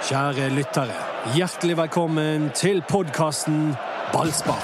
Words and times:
Kjære 0.00 0.46
lyttere, 0.56 0.94
hjertelig 1.36 1.74
velkommen 1.76 2.46
til 2.56 2.78
podkasten 2.88 3.74
Ballspar. 4.14 4.62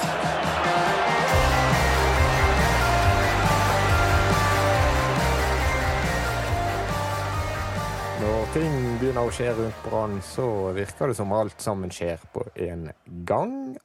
Når 8.23 8.49
ting 8.55 8.81
begynner 8.97 9.29
å 9.29 9.35
skje 9.37 9.53
rundt 9.61 9.85
Brann, 9.85 10.17
så 10.25 10.49
virker 10.73 11.13
det 11.13 11.19
som 11.21 11.37
alt 11.37 11.61
sammen 11.61 11.93
skjer 11.93 12.25
på 12.33 12.49
en 12.71 12.89
gang. 13.29 13.77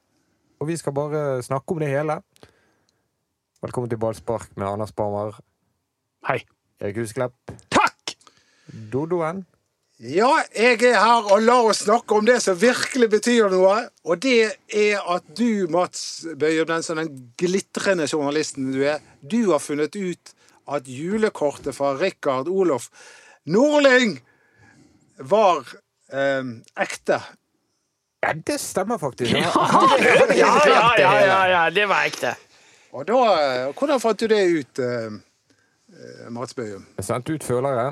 Og 0.63 0.71
vi 0.71 0.79
skal 0.79 0.95
bare 0.95 1.41
snakke 1.43 1.75
om 1.75 1.83
det 1.83 1.91
hele. 1.91 2.21
Velkommen 3.59 3.91
til 3.91 3.99
Ballspark 3.99 4.55
med 4.55 4.71
Anders 4.71 4.95
Barmer, 4.95 5.35
Hei. 6.31 6.45
Erik 6.79 7.03
Husklepp, 7.03 7.35
Takk! 7.67 8.15
Dodoen. 8.71 9.43
Ja, 10.01 10.31
jeg 10.57 10.79
er 10.81 10.95
her, 10.97 11.27
og 11.29 11.43
la 11.45 11.59
oss 11.61 11.83
snakke 11.85 12.15
om 12.17 12.25
det 12.25 12.39
som 12.41 12.55
virkelig 12.57 13.05
betyr 13.11 13.51
noe. 13.53 13.75
Og 14.01 14.17
det 14.23 14.55
er 14.73 15.03
at 15.13 15.27
du, 15.37 15.67
Mats 15.69 16.23
Bøyum, 16.41 16.65
den 16.71 16.81
som 16.81 16.97
den 16.97 17.11
glitrende 17.37 18.07
journalisten 18.09 18.71
du 18.73 18.79
er, 18.81 18.97
du 19.21 19.51
har 19.51 19.61
funnet 19.61 19.93
ut 19.93 20.33
at 20.73 20.89
julekortet 20.89 21.77
fra 21.77 21.93
Rikard 21.99 22.49
Olof 22.49 22.89
Nordling 23.45 24.17
var 25.21 25.69
eh, 26.09 26.49
ekte. 26.81 27.21
Ja, 28.25 28.33
det 28.33 28.57
stemmer 28.61 28.97
faktisk. 28.97 29.37
Ja, 29.37 29.53
ja, 30.33 30.51
ja, 30.65 30.83
ja, 30.97 31.15
ja, 31.21 31.41
ja, 31.53 31.63
det 31.69 31.85
var 31.93 32.09
ekte. 32.09 32.33
Og 32.97 33.05
da, 33.05 33.21
eh, 33.37 33.71
Hvordan 33.77 34.01
fant 34.01 34.17
du 34.17 34.25
det 34.33 34.45
ut, 34.49 34.81
eh, 34.81 35.11
eh, 35.93 36.29
Mats 36.33 36.57
Bøyum? 36.57 36.89
Jeg 36.97 37.05
sendte 37.05 37.37
ut 37.37 37.45
følere 37.45 37.91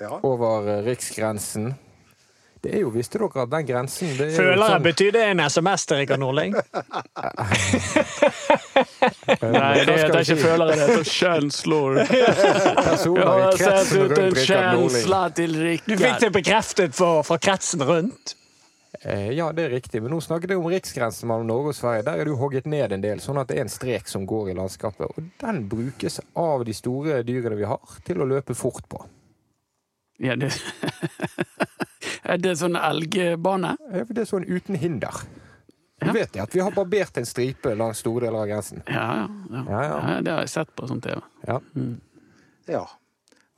Ja. 0.00 0.20
over 0.22 0.68
eh, 0.78 0.82
riksgrensen. 0.86 1.74
Det 2.62 2.72
er 2.74 2.80
jo, 2.82 2.88
Visste 2.90 3.18
dere 3.20 3.42
at 3.44 3.50
den 3.52 3.66
grensen 3.68 4.08
det 4.18 4.24
er 4.24 4.30
jo 4.32 4.36
Følere, 4.40 4.68
sånn- 4.72 4.82
betyr 4.82 5.12
det 5.14 5.20
en 5.30 5.40
SMS 5.44 5.84
til 5.86 5.96
Rikard 6.00 6.18
Nordling? 6.22 6.54
Nei, 9.38 9.84
det 9.86 9.94
heter 9.94 10.18
ikke 10.22 10.36
følere, 10.40 10.72
det 10.74 10.80
heter 10.88 11.04
kjønnslor. 11.12 12.00
personer 12.08 13.22
Jeg 13.22 13.28
i 13.28 13.28
har 13.28 13.52
sett 13.52 13.62
kretsen 13.62 14.00
ut 14.02 14.02
en 14.02 14.16
rundt 14.16 14.40
Rikard 14.40 14.66
Nordling. 14.74 15.84
Du 15.86 15.94
fikk 16.02 16.18
det 16.24 16.30
bekreftet 16.34 16.96
for, 16.98 17.22
fra 17.26 17.38
kretsen 17.42 17.84
rundt. 17.88 18.34
Eh, 19.04 19.28
Ja, 19.36 19.52
det 19.54 19.68
er 19.68 19.74
riktig, 19.76 20.02
men 20.02 20.10
nå 20.14 20.18
snakket 20.24 20.50
jeg 20.54 20.58
om 20.58 20.66
riksgrensen 20.72 21.28
mellom 21.30 21.46
Norge 21.46 21.74
og 21.74 21.78
Sverige. 21.78 22.02
Der 22.08 22.18
er 22.18 22.26
det 22.26 22.32
jo 22.34 22.40
hogget 22.40 22.66
ned 22.70 22.92
en 22.96 23.04
del, 23.04 23.20
sånn 23.22 23.38
at 23.38 23.50
det 23.52 23.58
er 23.60 23.66
en 23.68 23.72
strek 23.72 24.10
som 24.10 24.26
går 24.26 24.50
i 24.50 24.56
landskapet. 24.58 25.06
Og 25.14 25.30
den 25.44 25.62
brukes 25.70 26.18
av 26.34 26.64
de 26.66 26.74
store 26.74 27.20
dyrene 27.28 27.58
vi 27.60 27.68
har, 27.70 27.98
til 28.08 28.18
å 28.24 28.26
løpe 28.34 28.56
fort 28.58 28.82
på. 28.90 28.98
Ja, 30.18 30.36
det... 30.36 30.52
Er 32.28 32.36
det 32.42 32.56
sånn 32.60 32.76
elgbane? 32.76 33.76
Ja, 33.92 34.04
Det 34.04 34.24
er 34.24 34.28
sånn 34.28 34.44
uten 34.48 34.76
hinder. 34.76 35.14
Du 35.98 36.06
Ja. 36.06 36.12
vet 36.14 36.32
det, 36.32 36.40
at 36.44 36.54
vi 36.54 36.60
har 36.62 36.70
barbert 36.70 37.16
en 37.18 37.26
stripe 37.26 37.72
langs 37.74 37.98
store 38.04 38.26
deler 38.26 38.42
av 38.44 38.46
grensen. 38.50 38.82
Ja, 38.86 39.06
ja. 39.16 39.28
ja. 39.50 39.62
Ja, 39.70 39.82
ja. 39.82 39.96
ja 40.12 40.20
det 40.22 40.30
har 40.34 40.44
jeg 40.44 40.52
sett 40.52 40.74
på 40.78 40.86
sånn 40.90 41.00
TV. 41.02 41.18
Ja. 41.48 41.56
ja. 42.70 42.84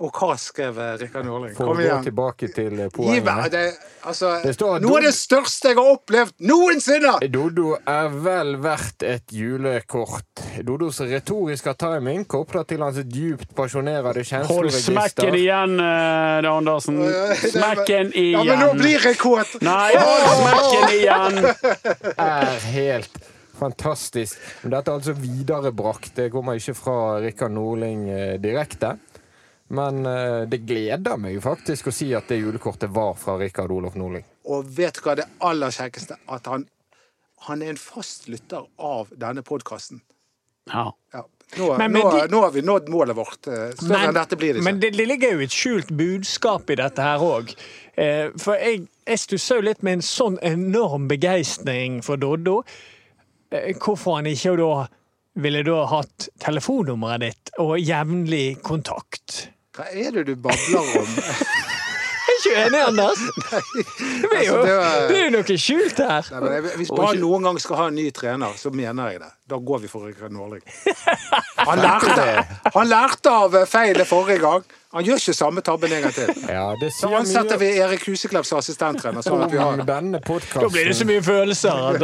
Og 0.00 0.16
hva 0.16 0.34
skrev 0.40 0.78
eh, 0.80 0.94
Rikard 1.02 1.26
Norling? 1.28 1.52
For 1.56 1.74
å 1.74 1.76
gå 1.76 1.96
tilbake 2.06 2.48
til 2.54 2.72
poenget. 2.88 2.94
Poengene. 2.96 3.48
det, 3.52 3.64
altså, 4.08 4.30
Det 4.40 4.54
Noe 4.80 5.00
av 5.00 5.04
det 5.04 5.12
største 5.12 5.72
jeg 5.72 5.76
har 5.76 5.90
opplevd 5.92 6.46
noensinne! 6.48 7.16
Dodo 7.28 7.74
er 7.78 8.08
vel 8.24 8.54
verdt 8.64 9.04
et 9.04 9.34
julekort. 9.36 10.44
Dodos 10.64 11.02
retoriske 11.04 11.74
timing 11.80 12.24
koplet 12.30 12.70
til 12.72 12.84
hans 12.84 13.02
djupt 13.04 13.52
pasjonerende 13.56 14.24
Hold 14.48 14.72
smekken 14.72 15.36
igjen, 15.36 15.76
eh, 15.84 16.38
da, 16.46 16.54
Andersen. 16.54 17.02
Smekken 17.42 18.14
igjen. 18.14 18.40
Ja, 18.40 18.46
men 18.54 18.64
nå 18.64 18.70
blir 18.80 19.04
jeg 19.10 19.20
kåt! 19.20 19.58
Nei, 19.66 19.90
hold 20.00 20.32
smekken 20.40 20.96
igjen! 20.96 21.42
er 22.30 22.56
helt 22.70 23.20
fantastisk. 23.60 24.40
Men 24.62 24.74
dette 24.74 24.88
er 24.88 25.00
altså 25.00 25.14
viderebrakt. 25.18 26.14
Det 26.16 26.30
kommer 26.32 26.56
ikke 26.56 26.76
fra 26.78 26.98
Rikard 27.20 27.52
Nordling 27.52 28.08
eh, 28.08 28.34
direkte. 28.40 28.96
Men 29.70 30.00
eh, 30.06 30.44
det 30.50 30.64
gleder 30.66 31.16
meg 31.22 31.36
faktisk 31.44 31.90
å 31.90 31.94
si 31.94 32.08
at 32.18 32.26
det 32.30 32.40
julekortet 32.40 32.90
var 32.90 33.14
fra 33.20 33.36
Rikard 33.38 33.70
Olof 33.70 33.94
Nordling. 33.98 34.24
Og 34.50 34.66
vet 34.76 34.98
du 34.98 35.04
hva 35.06 35.14
det 35.20 35.28
aller 35.46 35.70
kjekkeste? 35.74 36.16
At 36.28 36.48
han, 36.50 36.64
han 37.46 37.62
er 37.62 37.70
en 37.74 37.78
fast 37.78 38.26
lytter 38.32 38.66
av 38.82 39.12
denne 39.14 39.44
podkasten. 39.46 40.00
Ja. 40.72 40.88
Ja. 41.14 41.22
Nå, 41.58 41.68
Men- 41.78 41.92
men 41.92 42.02
nå, 42.02 42.10
de- 42.14 42.28
nå 42.30 42.40
har 42.44 42.50
vi 42.54 42.60
nådd 42.62 42.88
målet 42.94 43.16
vårt. 43.16 43.46
Eh, 43.50 43.70
Større 43.74 44.08
enn 44.10 44.14
dette 44.14 44.36
blir 44.38 44.54
det 44.54 44.62
men 44.62 44.78
det, 44.82 44.90
det 44.94 45.06
ligger 45.08 45.32
jo 45.34 45.40
et 45.46 45.50
skjult 45.54 45.88
budskap 45.98 46.70
i 46.70 46.76
dette 46.78 47.02
her 47.02 47.18
òg. 47.26 47.54
Eh, 47.98 48.28
for 48.38 48.54
jeg, 48.54 48.84
jeg 49.06 49.18
stusser 49.18 49.58
jo 49.58 49.64
litt 49.70 49.82
med 49.82 49.98
en 49.98 50.04
sånn 50.06 50.36
enorm 50.46 51.08
begeistring 51.10 52.02
for 52.06 52.16
Doddo. 52.22 52.60
Eh, 53.50 53.72
hvorfor 53.82 54.18
han 54.20 54.26
ikke 54.30 54.56
da 54.60 54.86
ville 55.42 55.62
da 55.66 55.86
hatt 55.90 56.28
telefonnummeret 56.42 57.20
ditt 57.24 57.50
og 57.62 57.78
jevnlig 57.78 58.60
kontakt. 58.62 59.48
Hva 59.80 59.86
er 59.96 60.10
det 60.18 60.26
du 60.28 60.34
babler 60.36 60.78
om? 61.00 61.14
Jeg 61.16 61.48
Er 62.30 62.34
ikke 62.40 62.60
enig, 62.66 62.80
Anders? 62.86 63.18
Det 64.22 64.28
er 64.32 64.44
jo, 64.46 64.54
Altså, 64.54 64.60
det 64.64 64.74
var- 64.76 65.08
det 65.10 65.18
er 65.26 65.30
noe 65.34 65.56
skjult 65.60 65.98
her. 66.00 66.28
Nei, 66.30 66.40
men 66.40 66.52
jeg- 66.56 66.76
hvis 66.80 66.92
Brann 66.94 67.18
noen 67.20 67.42
gang 67.48 67.58
skal 67.60 67.76
ha 67.80 67.86
en 67.90 67.96
ny 67.98 68.06
trener, 68.16 68.54
så 68.56 68.70
mener 68.72 69.10
jeg 69.12 69.20
det. 69.24 69.28
Da 69.50 69.58
går 69.58 69.82
vi 69.82 69.88
for 69.92 70.06
Rikard 70.08 70.32
Nordling. 70.32 70.62
Han 71.68 71.78
lærte, 71.82 72.26
han 72.74 72.88
lærte 72.88 73.30
av 73.30 73.56
feilet 73.68 74.08
forrige 74.08 74.40
gang. 74.42 74.62
Han 74.90 75.04
gjør 75.06 75.20
ikke 75.20 75.34
samme 75.38 75.62
tabben 75.62 75.92
en 75.94 76.02
gang 76.02 76.14
til. 76.16 76.30
Ja, 76.50 76.64
det 76.80 76.88
Så 76.96 77.06
ansetter 77.14 77.54
mye 77.54 77.60
vi 77.62 77.68
Erik 77.78 78.06
Huseklepp 78.10 78.46
som 78.48 78.58
assistenttrener. 78.58 79.22
Sånn 79.22 79.44
at 79.44 79.52
vi 79.52 79.60
har 79.60 79.78
denne 79.86 80.18
Da 80.18 80.66
blir 80.66 80.90
det 80.90 80.96
så 80.98 81.06
mye 81.06 81.22
følelser. 81.22 81.94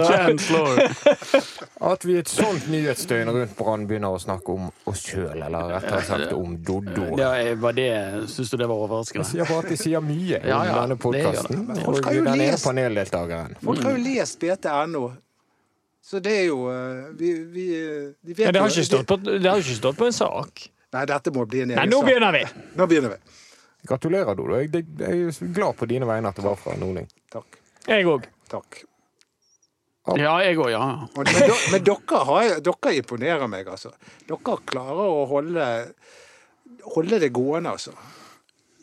at 1.91 2.05
vi 2.07 2.15
i 2.15 2.21
et 2.23 2.31
sånt 2.31 2.69
nyhetsdøgn 2.71 3.33
rundt 3.35 3.57
Brann 3.59 3.89
begynner 3.91 4.15
å 4.15 4.23
snakke 4.23 4.55
om 4.55 4.69
oss 4.87 5.03
sjøl, 5.09 5.43
eller 5.49 5.75
rettere 5.75 6.03
sagt 6.07 6.37
om 6.39 6.55
Doddo. 6.63 7.09
Ja, 7.19 7.33
var 7.59 7.75
det, 7.75 7.91
Syns 8.31 8.55
du 8.55 8.57
det 8.57 8.71
var 8.71 8.79
Jeg 8.79 8.87
overraskende? 8.87 9.27
sier 9.33 9.51
bare 9.51 9.65
at 9.67 9.75
de 9.75 9.83
sier 9.83 10.07
mye 10.07 10.39
om 10.45 10.49
Ja, 10.55 10.63
ja, 10.71 10.79
denne 10.85 11.01
podkasten. 11.03 11.67
Og 11.91 12.01
den 12.07 12.33
ene 12.37 12.59
paneldeltakeren. 12.63 13.59
Folk 13.67 13.83
har 13.83 13.99
jo 13.99 14.05
lest 14.07 14.39
BT.no. 14.39 15.09
Så 16.07 16.21
det 16.23 16.33
er 16.39 16.45
jo 16.47 16.69
eh, 16.71 17.09
Vi, 17.19 17.33
vi, 17.51 17.67
de 18.23 18.35
vet 18.35 18.47
Ja, 18.47 18.53
det 18.55 18.63
har 18.63 18.71
jo- 18.71 19.03
på, 19.03 19.17
det 19.27 19.51
har 19.51 19.59
ikke 19.59 19.79
stått 19.81 19.99
på 19.99 20.07
en 20.07 20.15
sak. 20.15 20.69
Nei, 20.95 21.05
dette 21.11 21.33
må 21.35 21.45
bli 21.51 21.65
en 21.65 21.73
egen 21.75 21.81
Nei, 21.81 21.87
nå 21.91 21.99
sak. 22.01 22.07
begynner 22.07 22.33
vi. 22.37 22.43
Nå 22.79 22.87
begynner 22.87 23.17
vi. 23.17 23.39
Gratulerer, 23.87 24.35
Dodo. 24.39 24.59
Jeg, 24.61 24.71
jeg, 24.73 25.25
er 25.31 25.55
glad 25.55 25.77
på 25.79 25.89
dine 25.91 26.07
vegne 26.07 26.31
at 26.31 26.39
det 26.39 26.45
var 26.47 26.59
fra 26.59 26.77
Nordling. 26.79 27.09
Takk. 27.33 27.59
Jeg 27.87 28.07
òg. 28.11 28.29
Takk. 28.51 28.85
Ja, 30.15 30.37
jeg 30.47 30.59
òg, 30.63 30.71
ja. 30.71 30.85
Men, 31.17 31.33
do, 31.51 31.59
men 31.73 31.85
dere, 31.87 32.21
har, 32.29 32.55
dere 32.63 32.95
imponerer 33.01 33.51
meg, 33.51 33.67
altså. 33.67 33.91
Dere 34.29 34.57
klarer 34.71 35.11
å 35.11 35.25
holde, 35.31 35.67
holde 36.95 37.21
det 37.23 37.33
gående, 37.35 37.75
altså. 37.75 37.95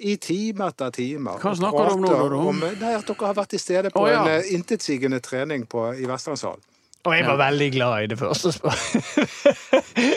I 0.04 0.18
time 0.20 0.68
etter 0.68 0.92
time. 0.92 1.38
Hva 1.40 1.56
snakker 1.56 1.88
du 1.88 1.96
om 1.96 2.04
nå, 2.04 2.12
Dodo? 2.12 2.44
Nei, 2.60 2.94
At 2.98 3.08
dere 3.08 3.30
har 3.30 3.40
vært 3.40 3.56
til 3.56 3.64
stede 3.64 3.92
på 3.96 4.04
oh, 4.04 4.12
ja. 4.12 4.26
en 4.26 4.42
eh, 4.42 4.52
intetsigende 4.58 5.24
trening 5.24 5.64
på, 5.72 5.88
i 5.96 6.08
Vestlandshallen. 6.10 6.64
Og 7.04 7.16
jeg 7.16 7.26
var 7.28 7.40
veldig 7.42 7.70
glad 7.74 8.04
i 8.04 8.12
det 8.14 8.18
første 8.20 8.52
spørsmålet. 8.56 10.14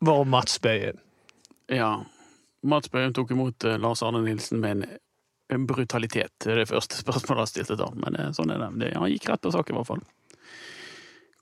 Vår 0.08 0.24
Mats 0.28 0.58
Bøyen. 0.60 0.98
ja. 1.72 1.92
Mats 2.62 2.90
Bøyen 2.92 3.14
tok 3.16 3.32
imot 3.34 3.64
eh, 3.66 3.78
Lars 3.80 4.04
Arne 4.06 4.20
Nilsen 4.22 4.60
med 4.62 4.84
en, 5.50 5.64
brutalitet. 5.66 6.30
Det 6.44 6.52
er 6.52 6.60
det 6.60 6.68
første 6.70 7.00
spørsmålet 7.00 7.42
han 7.42 7.50
stilte 7.50 7.76
da. 7.80 7.88
Men 7.98 8.20
sånn 8.36 8.52
er 8.54 8.62
det. 8.62 8.92
Han 8.94 9.10
gikk 9.10 9.26
rett 9.32 9.42
på 9.42 9.50
sak, 9.52 9.72
i 9.72 9.74
hvert 9.74 9.88
fall. 9.88 10.04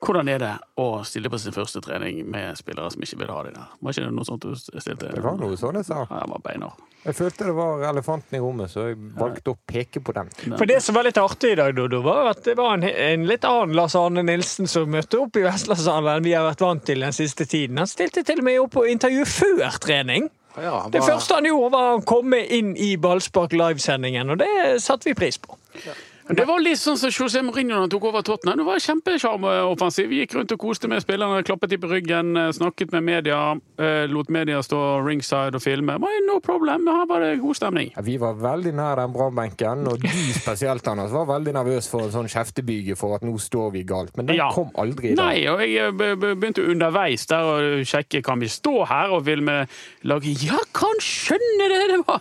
Hvordan 0.01 0.31
er 0.33 0.39
det 0.41 0.53
å 0.81 1.03
stille 1.05 1.29
på 1.29 1.39
sin 1.39 1.53
første 1.53 1.83
trening 1.85 2.23
med 2.33 2.57
spillere 2.57 2.89
som 2.93 3.03
ikke 3.05 3.19
vil 3.21 3.33
ha 3.35 3.41
det 3.45 3.51
der? 3.53 3.73
Var 3.85 3.93
ikke 3.93 4.07
det 4.07 4.15
noe 4.17 4.25
sånt 4.25 4.47
du 4.47 4.55
stilte? 4.57 5.11
Det 5.13 5.21
var 5.21 5.37
noe 5.37 5.59
sånn 5.61 5.77
jeg 5.77 5.89
sa. 5.91 6.07
Ja, 6.07 6.23
jeg 6.23 6.31
var 6.31 6.41
beiner. 6.47 6.79
Jeg 7.05 7.17
følte 7.17 7.49
det 7.49 7.57
var 7.57 7.85
elefanten 7.89 8.37
i 8.37 8.41
rommet, 8.41 8.73
så 8.73 8.87
jeg 8.91 8.97
valgte 9.17 9.53
å 9.53 9.59
peke 9.69 10.01
på 10.05 10.15
den. 10.17 10.33
For 10.49 10.69
det 10.69 10.81
som 10.85 10.97
var 10.97 11.05
litt 11.05 11.21
artig 11.21 11.53
i 11.53 11.61
dag, 11.61 11.73
Dodo, 11.77 12.01
var 12.05 12.33
at 12.33 12.43
det 12.49 12.57
var 12.57 12.79
en, 12.79 12.85
en 12.89 13.29
litt 13.29 13.45
annen 13.49 13.77
Lars 13.77 13.97
Arne 13.97 14.25
Nilsen 14.25 14.69
som 14.69 14.89
møtte 14.93 15.21
opp 15.21 15.37
i 15.37 15.45
Vestlandshallen 15.45 16.15
enn 16.17 16.29
vi 16.29 16.37
har 16.37 16.49
vært 16.49 16.65
vant 16.65 16.85
til 16.89 17.05
den 17.05 17.17
siste 17.17 17.45
tiden. 17.49 17.81
Han 17.81 17.89
stilte 17.89 18.25
til 18.25 18.41
og 18.41 18.49
med 18.49 18.61
opp 18.65 18.77
på 18.77 18.89
intervju 18.89 19.29
før 19.29 19.81
trening. 19.85 20.29
Ja, 20.57 20.79
var... 20.83 20.93
Det 20.93 21.05
første 21.05 21.37
han 21.39 21.49
gjorde, 21.49 21.73
var 21.77 21.99
å 21.99 22.05
komme 22.09 22.41
inn 22.53 22.73
i 22.77 22.95
Ballspark 23.01 23.53
livesendingen, 23.57 24.33
og 24.33 24.41
det 24.41 24.81
satte 24.85 25.09
vi 25.13 25.17
pris 25.17 25.41
på. 25.41 25.57
Men 25.77 26.10
Det 26.31 26.45
var 26.47 26.61
litt 26.63 26.79
sånn 26.79 26.97
som 27.01 27.11
José 27.11 27.41
Mourinho 27.43 27.75
da 27.75 27.81
han 27.83 27.91
tok 27.91 28.05
over 28.07 28.23
Tottenham. 28.23 28.61
Det 28.61 28.67
var 28.67 28.79
kjempesjarmoffensiv. 28.85 30.09
Vi 30.13 30.21
gikk 30.23 30.35
rundt 30.39 30.53
og 30.55 30.61
koste 30.63 30.87
med 30.91 31.03
spillerne, 31.03 31.43
klappet 31.47 31.71
dem 31.73 31.81
på 31.83 31.89
ryggen, 31.91 32.37
eh, 32.39 32.51
snakket 32.55 32.93
med 32.93 33.03
media. 33.03 33.57
eh, 33.79 34.07
Lot 34.07 34.29
media 34.31 34.61
stå 34.63 35.03
ringside 35.07 35.55
og 35.55 35.63
filme. 35.63 35.97
No 36.27 36.39
problem. 36.41 36.87
Her 36.87 37.07
var 37.07 37.21
det 37.21 37.41
god 37.41 37.55
stemning. 37.57 37.93
Ja, 37.97 38.03
Vi 38.03 38.17
var 38.19 38.35
veldig 38.35 38.73
nær 38.75 38.97
den 38.97 39.13
brannbenken, 39.13 39.87
og 39.89 40.01
du 40.01 40.09
spesielt, 40.09 40.87
Anders, 40.87 41.11
var 41.11 41.27
veldig 41.27 41.53
nervøs 41.55 41.89
for 41.89 42.03
en 42.03 42.11
sånn 42.11 42.29
kjeftebyge 42.29 42.97
for 42.97 43.15
at 43.17 43.23
nå 43.23 43.35
står 43.41 43.73
vi 43.73 43.83
galt. 43.85 44.17
Men 44.17 44.27
den 44.27 44.37
Ja. 44.37 44.51
kom 44.53 44.71
aldri 44.77 45.13
i 45.13 45.15
dag. 45.15 45.27
Nei, 45.27 45.47
og 45.49 45.59
jeg 45.61 45.77
eh, 45.77 45.91
be- 45.91 46.17
be- 46.17 46.35
begynte 46.37 46.63
underveis 46.69 47.27
der 47.27 47.43
å 47.43 47.81
sjekke 47.85 48.23
kan 48.23 48.39
vi 48.39 48.47
stå 48.47 48.87
her 48.87 49.11
og 49.11 49.25
filme 49.25 49.67
laget. 50.05 50.43
Ja, 50.45 50.59
kan 50.73 50.95
skjønne 51.01 51.69
det! 51.69 51.81
Det 51.91 52.07
var, 52.07 52.21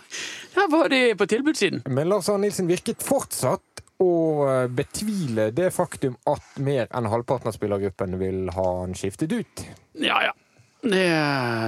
der 0.54 0.68
var 0.68 0.88
det 0.88 1.16
på 1.18 1.26
tilbudssiden. 1.26 1.82
Men 1.88 2.08
Lars 2.08 2.28
Arne 2.28 2.40
Nilsen 2.48 2.66
virket 2.66 2.98
fortsatt 3.02 3.60
å 4.00 4.10
eh, 4.48 4.66
betvile 4.72 5.50
det 5.54 5.70
faktum 5.76 6.16
at 6.30 6.60
mer 6.62 6.88
enn 6.96 7.08
halvparten 7.12 7.50
av 7.50 7.56
spillergruppen 7.56 8.16
vil 8.20 8.46
ha 8.56 8.68
han 8.82 8.96
skiftet 8.96 9.32
ut. 9.32 9.64
Ja, 10.00 10.22
ja. 10.30 10.36
Det, 10.80 11.06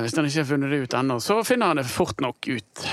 hvis 0.00 0.14
han 0.16 0.24
ikke 0.24 0.40
har 0.40 0.48
funnet 0.48 0.70
det 0.72 0.84
ut 0.86 0.94
ennå, 0.96 1.18
så 1.20 1.42
finner 1.44 1.72
han 1.72 1.80
det 1.82 1.84
fort 1.92 2.22
nok 2.24 2.48
ut. 2.48 2.86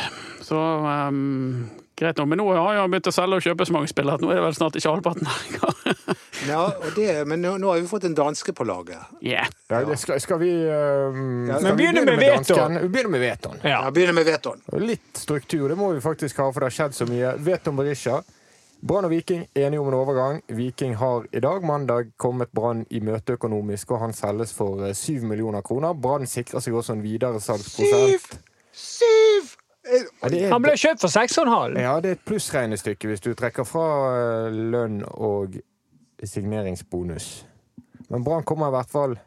Så 0.44 0.60
um, 0.60 1.70
greit 1.96 2.18
nok. 2.20 2.28
Men 2.28 2.42
nå 2.42 2.48
har 2.58 2.82
han 2.82 2.92
begynt 2.92 3.08
å 3.08 3.14
selge 3.16 3.40
og 3.40 3.46
kjøpe 3.46 3.68
så 3.70 3.76
mange 3.76 3.88
spillere 3.92 4.20
at 4.20 4.24
nå 4.24 4.32
er 4.34 4.42
det 4.42 4.46
vel 4.50 4.58
snart 4.58 4.76
ikke 4.80 4.96
halvparten 4.98 5.30
lenger. 5.30 5.76
Ja, 6.48 6.70
og 6.72 6.94
det, 6.96 7.12
men 7.28 7.42
nå, 7.44 7.58
nå 7.60 7.68
har 7.68 7.82
vi 7.82 7.88
fått 7.90 8.06
en 8.08 8.14
danske 8.16 8.54
på 8.56 8.64
laget. 8.64 9.02
yeah. 9.22 9.50
Ja, 9.68 9.82
det 9.86 9.98
skal, 10.00 10.22
skal 10.24 10.40
vi 10.40 10.54
um, 10.56 11.50
Ja, 11.50 11.58
men 11.60 11.76
begynner 11.76 12.06
begynne 12.06 12.06
med 12.06 12.22
Veton. 12.22 12.46
dansken? 12.48 12.78
Vi 12.82 12.90
begynner 12.94 13.12
med 13.12 13.22
Veton. 13.26 13.58
Ja. 13.62 13.70
ja, 13.70 13.92
begynner 13.92 14.16
med 14.16 14.26
Veton. 14.30 14.64
Litt 14.80 15.20
struktur 15.20 15.68
det 15.70 15.76
må 15.78 15.92
vi 15.98 16.02
faktisk 16.02 16.40
ha, 16.40 16.48
for 16.54 16.64
det 16.64 16.70
har 16.72 16.78
skjedd 16.78 16.96
så 16.96 17.10
mye. 17.10 17.34
Veton 17.44 17.76
Berisha. 17.78 18.22
Brann 18.88 19.06
og 19.06 19.12
Viking 19.12 19.44
enige 19.60 19.80
om 19.82 19.88
en 19.92 19.94
overgang. 19.98 20.42
Viking 20.56 20.94
har 20.96 21.26
i 21.36 21.40
dag, 21.44 21.64
mandag, 21.68 22.12
kommet 22.18 22.52
Brann 22.56 22.86
i 22.90 23.00
møte 23.04 23.36
økonomisk, 23.36 23.92
og 23.92 24.00
han 24.06 24.14
selges 24.16 24.54
for 24.56 24.86
eh, 24.88 24.94
7 24.96 25.26
millioner 25.28 25.62
kroner. 25.62 25.94
Brann 25.94 26.28
sikrer 26.28 26.64
seg 26.64 26.74
også 26.80 26.96
en 26.96 27.04
videresalgsprosent. 27.04 28.30
Syv! 28.32 28.40
Syv! 28.72 29.56
Er- 29.90 30.50
Han 30.52 30.62
ble 30.64 30.76
kjøpt 30.78 31.02
for 31.02 31.10
6,5. 31.12 31.80
Ja, 31.82 31.96
det 32.00 32.10
er 32.14 32.18
et 32.20 32.26
plussregnestykke 32.28 33.08
hvis 33.10 33.24
du 33.26 33.34
trekker 33.34 33.66
fra 33.68 33.86
eh, 34.48 34.54
lønn 34.72 35.02
og 35.08 35.58
signeringsbonus. 36.24 37.30
Men 38.10 38.24
Brann 38.24 38.44
kommer 38.48 38.68
i 38.72 38.76
hvert 38.78 38.92
fall 38.92 39.18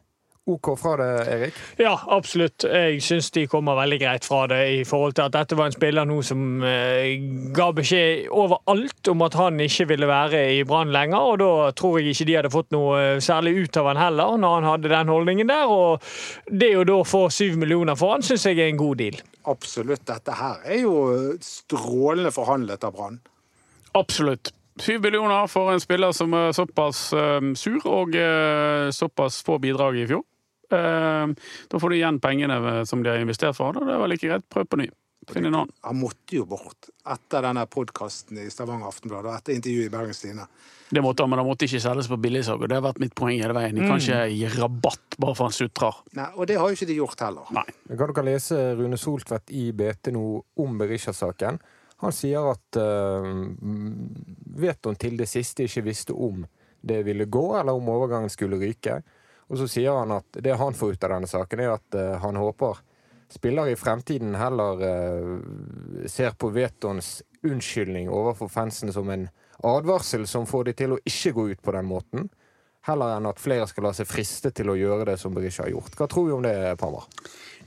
OK 0.45 0.73
fra 0.79 0.97
det, 0.99 1.11
Erik. 1.31 1.59
Ja, 1.79 1.93
absolutt. 2.11 2.65
Jeg 2.67 2.99
syns 3.07 3.29
de 3.31 3.45
kommer 3.47 3.77
veldig 3.79 3.99
greit 4.03 4.25
fra 4.27 4.41
det 4.51 4.59
i 4.75 4.81
forhold 4.83 5.15
til 5.15 5.29
at 5.29 5.35
dette 5.37 5.55
var 5.55 5.69
en 5.71 5.75
spiller 5.77 6.09
nå 6.09 6.17
som 6.27 6.65
eh, 6.67 7.13
ga 7.55 7.69
beskjed 7.77 8.27
overalt 8.27 9.11
om 9.13 9.23
at 9.23 9.37
han 9.39 9.63
ikke 9.63 9.87
ville 9.93 10.09
være 10.11 10.41
i 10.57 10.65
Brann 10.67 10.91
lenger, 10.91 11.29
og 11.31 11.39
da 11.39 11.51
tror 11.79 12.01
jeg 12.01 12.11
ikke 12.11 12.27
de 12.27 12.35
hadde 12.41 12.51
fått 12.51 12.75
noe 12.75 12.97
eh, 12.99 13.21
særlig 13.23 13.55
ut 13.61 13.79
av 13.79 13.93
han 13.93 14.01
heller, 14.03 14.41
når 14.43 14.57
han 14.57 14.67
hadde 14.67 14.91
den 14.91 15.13
holdningen 15.15 15.53
der. 15.53 15.71
Og 15.71 16.03
det 16.51 16.73
å 16.81 16.83
da 16.91 16.99
få 17.07 17.29
syv 17.31 17.55
millioner 17.63 17.99
for 18.01 18.17
han, 18.17 18.27
syns 18.27 18.49
jeg 18.51 18.59
er 18.59 18.73
en 18.73 18.83
god 18.83 18.99
deal. 18.99 19.23
Absolutt. 19.47 20.03
Dette 20.11 20.35
her 20.41 20.67
er 20.67 20.83
jo 20.83 20.97
strålende 21.39 22.35
forhandlet 22.35 22.83
av 22.83 22.99
Brann. 22.99 23.23
Absolutt. 23.95 24.51
Syv 24.83 25.07
millioner 25.07 25.47
for 25.53 25.71
en 25.71 25.81
spiller 25.83 26.11
som 26.17 26.35
er 26.35 26.51
såpass 26.57 27.13
eh, 27.15 27.41
sur 27.55 27.87
og 27.87 28.19
eh, 28.19 28.91
såpass 28.91 29.39
få 29.47 29.61
bidrag 29.63 30.03
i 30.03 30.11
fjor. 30.11 30.27
Eh, 30.73 31.53
da 31.69 31.81
får 31.83 31.93
du 31.93 31.99
igjen 31.99 32.21
pengene 32.23 32.83
som 32.89 33.05
de 33.05 33.13
har 33.13 33.23
investert 33.23 33.57
for, 33.59 33.77
og 33.77 33.89
det 33.89 34.01
var 34.01 34.11
like 34.11 34.29
greit. 34.29 34.49
Prøv 34.53 34.69
på 34.69 34.83
ny. 34.83 34.91
Finn 35.31 35.47
en 35.47 35.55
annen. 35.55 35.71
Han 35.87 35.99
måtte 36.01 36.35
jo 36.35 36.45
bort 36.51 36.89
etter 37.07 37.45
denne 37.45 37.63
podkasten 37.71 38.41
i 38.43 38.49
Stavanger 38.51 38.89
Aftenblad 38.89 39.29
og 39.29 39.37
etter 39.37 39.55
intervjuet 39.55 39.87
i 39.87 39.93
Bergens 39.93 40.23
Tidende. 40.23 40.49
Det 40.93 41.03
måtte 41.05 41.23
han, 41.23 41.31
men 41.31 41.39
han 41.39 41.47
måtte 41.47 41.69
ikke 41.69 41.81
selges 41.81 42.09
på 42.11 42.19
billigsalg, 42.21 42.65
og 42.65 42.69
det 42.69 42.77
har 42.77 42.85
vært 42.85 42.99
mitt 43.01 43.15
poeng 43.17 43.39
hele 43.39 43.55
veien. 43.57 43.79
De 43.79 43.87
kan 43.87 44.03
ikke 44.03 44.25
gi 44.35 44.51
rabatt 44.57 45.17
bare 45.23 45.37
for 45.39 45.49
han 45.49 45.55
sutrer. 45.57 46.01
Nei, 46.19 46.27
Og 46.35 46.51
det 46.51 46.59
har 46.59 46.69
jo 46.69 46.77
ikke 46.77 46.91
de 46.91 46.99
gjort 46.99 47.23
heller. 47.25 47.55
Nei. 47.55 47.65
Kan 47.93 48.03
dere 48.03 48.27
lese 48.33 48.59
Rune 48.81 48.99
Soltvedt 49.01 49.55
i 49.55 49.69
BT 49.79 50.11
nå 50.17 50.25
om 50.65 50.77
Berisha-saken? 50.83 51.63
Han 52.03 52.15
sier 52.17 52.51
at 52.51 52.81
uh, 52.83 53.31
Veton 54.59 54.99
til 54.99 55.17
det 55.21 55.31
siste 55.31 55.69
ikke 55.69 55.87
visste 55.87 56.19
om 56.19 56.43
det 56.83 57.05
ville 57.07 57.31
gå, 57.31 57.45
eller 57.61 57.79
om 57.79 57.93
overgangen 57.95 58.33
skulle 58.33 58.59
ryke. 58.59 58.99
Og 59.53 59.61
så 59.61 59.69
sier 59.69 59.93
han 59.93 60.15
at 60.17 60.41
det 60.41 60.57
han 60.57 60.75
får 60.75 60.97
ut 60.97 61.05
av 61.05 61.15
denne 61.19 61.29
saken, 61.29 61.61
er 61.61 61.75
at 61.75 61.99
uh, 61.99 62.17
han 62.25 62.41
håper 62.41 62.81
spillere 63.33 63.73
i 63.73 63.79
fremtiden 63.79 64.35
heller 64.41 64.81
uh, 64.81 66.07
ser 66.09 66.33
på 66.41 66.49
Vetons 66.55 67.19
unnskyldning 67.45 68.09
overfor 68.13 68.49
fansen 68.53 68.93
som 68.95 69.11
en 69.13 69.27
advarsel 69.63 70.25
som 70.27 70.47
får 70.49 70.71
de 70.71 70.75
til 70.79 70.95
å 70.95 71.03
ikke 71.05 71.35
gå 71.37 71.49
ut 71.53 71.63
på 71.63 71.75
den 71.77 71.87
måten, 71.87 72.31
heller 72.87 73.17
enn 73.17 73.29
at 73.31 73.41
flere 73.43 73.67
skal 73.71 73.87
la 73.87 73.93
seg 73.95 74.09
friste 74.11 74.51
til 74.57 74.73
å 74.73 74.79
gjøre 74.79 75.13
det 75.13 75.19
som 75.21 75.35
Berisha 75.35 75.67
har 75.67 75.75
gjort. 75.75 75.95
Hva 75.99 76.09
tror 76.11 76.27
vi 76.27 76.35
om 76.35 76.47
det, 76.47 76.55
Pammer? 76.81 77.05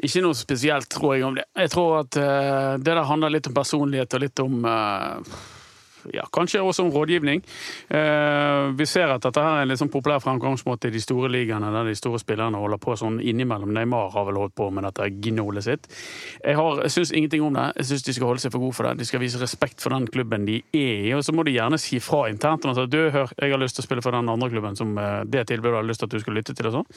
Ikke 0.03 0.23
noe 0.25 0.35
spesielt, 0.35 0.89
tror 0.91 1.15
jeg, 1.15 1.23
om 1.27 1.37
det. 1.37 1.45
Jeg 1.55 1.71
tror 1.71 1.99
at 2.01 2.17
uh, 2.19 2.73
det 2.81 2.89
der 2.89 3.05
handler 3.07 3.37
litt 3.37 3.47
om 3.51 3.55
personlighet 3.55 4.17
og 4.17 4.25
litt 4.25 4.41
om 4.43 4.65
eh, 4.67 5.37
ja, 6.13 6.25
kanskje 6.33 6.61
også 6.61 6.83
om 6.85 6.91
rådgivning. 6.93 7.41
Eh, 7.89 8.71
vi 8.77 8.85
ser 8.89 9.11
at 9.13 9.23
dette 9.25 9.41
her 9.41 9.59
er 9.59 9.65
en 9.65 9.69
litt 9.71 9.79
sånn 9.81 9.91
populær 9.93 10.21
fremgangsmåte 10.23 10.89
i 10.89 10.93
de 10.95 11.01
store 11.03 11.29
ligaene, 11.31 11.71
der 11.73 11.89
de 11.89 11.95
store 11.97 12.19
spillerne 12.21 12.59
holder 12.61 12.81
på 12.81 12.95
sånn 12.99 13.19
innimellom. 13.23 13.71
Neymar 13.75 14.11
har 14.13 14.25
vel 14.29 14.39
holdt 14.41 14.55
på 14.57 14.69
med 14.73 14.85
dette 14.87 15.09
gnålet 15.25 15.63
sitt. 15.65 15.87
Jeg, 16.43 16.55
har- 16.59 16.81
jeg 16.83 16.91
syns 16.95 17.11
ingenting 17.15 17.43
om 17.47 17.53
det. 17.53 17.67
Jeg 17.81 17.85
syns 17.91 18.03
de 18.09 18.13
skal 18.13 18.27
holde 18.31 18.43
seg 18.45 18.51
for 18.55 18.59
gode 18.65 18.75
for 18.77 18.89
det. 18.89 18.97
De 19.01 19.05
skal 19.05 19.19
vise 19.23 19.41
respekt 19.41 19.81
for 19.81 19.89
den 19.95 20.07
klubben 20.07 20.45
de 20.45 20.59
er 20.73 21.05
i, 21.09 21.13
og 21.17 21.23
så 21.25 21.33
må 21.35 21.45
de 21.45 21.55
gjerne 21.55 21.79
si 21.81 21.99
fra 21.99 22.25
internt 22.29 22.65
om 22.65 22.75
du, 22.89 22.99
hør, 23.11 23.31
jeg 23.39 23.51
har 23.51 23.59
lyst 23.61 23.75
til 23.79 23.83
å 23.83 23.87
spille 23.87 24.01
for 24.05 24.11
den 24.11 24.29
andre 24.29 24.49
klubben 24.51 24.75
som 24.77 24.97
eh, 24.97 25.23
det 25.25 25.47
tilbudet 25.47 25.79
har 25.79 25.87
lyst 25.87 25.99
til 26.03 26.09
at 26.09 26.15
du 26.17 26.19
skal 26.19 26.33
lytte 26.37 26.53
til 26.55 26.67
og 26.69 26.79
sånn. 26.79 26.89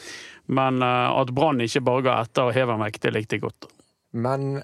Men 0.48 0.82
eh, 0.82 1.20
at 1.20 1.30
Brann 1.34 1.60
ikke 1.64 1.84
bare 1.86 2.02
ga 2.06 2.16
etter 2.24 2.48
og 2.50 2.54
hev 2.56 2.68
meg 2.74 2.88
vekk, 2.88 3.00
det 3.06 3.14
likte 3.14 3.36
jeg 3.38 3.44
godt. 3.46 3.68
Men 4.12 4.62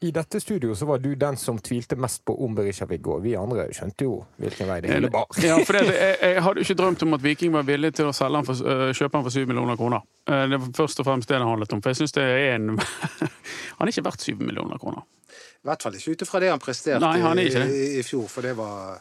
i 0.00 0.10
dette 0.12 0.40
studio 0.40 0.74
så 0.76 0.84
var 0.84 0.98
du 1.00 1.14
den 1.16 1.36
som 1.40 1.56
tvilte 1.58 1.96
mest 1.96 2.24
på 2.28 2.34
om 2.44 2.54
Berisha 2.54 2.84
vil. 2.86 3.00
Vi 3.24 3.32
andre 3.36 3.64
skjønte 3.72 4.04
jo 4.04 4.18
hvilken 4.36 4.68
vei 4.68 4.80
det 4.84 4.90
hele 4.92 5.08
bar. 5.12 5.26
Ja, 5.40 5.56
for 5.64 5.78
det, 5.78 5.86
jeg, 5.88 6.16
jeg 6.20 6.42
hadde 6.44 6.60
jo 6.60 6.66
ikke 6.66 6.76
drømt 6.82 7.04
om 7.06 7.16
at 7.16 7.22
Viking 7.24 7.54
var 7.54 7.64
villig 7.64 7.94
til 7.96 8.10
å 8.10 8.12
selge 8.16 8.42
han 8.42 8.48
for, 8.48 8.60
øh, 8.60 8.90
kjøpe 8.92 9.16
han 9.16 9.24
for 9.24 9.32
7 9.32 9.46
millioner 9.48 9.78
kroner. 9.80 10.04
Eh, 10.28 10.42
Det 10.52 10.58
var 10.60 10.72
først 10.82 11.00
og 11.00 11.08
fremst 11.08 11.28
det 11.32 11.38
det 11.40 11.48
handlet 11.48 11.72
om. 11.72 11.80
For 11.82 11.94
jeg 11.94 12.00
synes 12.02 12.12
det 12.18 12.26
er 12.28 12.54
en 12.58 12.74
Han 13.78 13.88
er 13.88 13.92
ikke 13.94 14.04
verdt 14.10 14.26
7 14.28 14.34
millioner 14.42 14.78
kroner. 14.82 15.06
I 15.32 15.70
hvert 15.70 15.82
fall 15.82 15.96
ikke 15.98 16.12
ut 16.12 16.22
ifra 16.26 16.40
det 16.44 16.50
han 16.52 16.60
presterte 16.62 17.00
Nei, 17.02 17.20
han 17.24 17.40
i, 17.40 17.46
i 17.98 18.02
fjor, 18.06 18.28
for 18.30 18.44
det 18.46 18.52
var, 18.58 19.00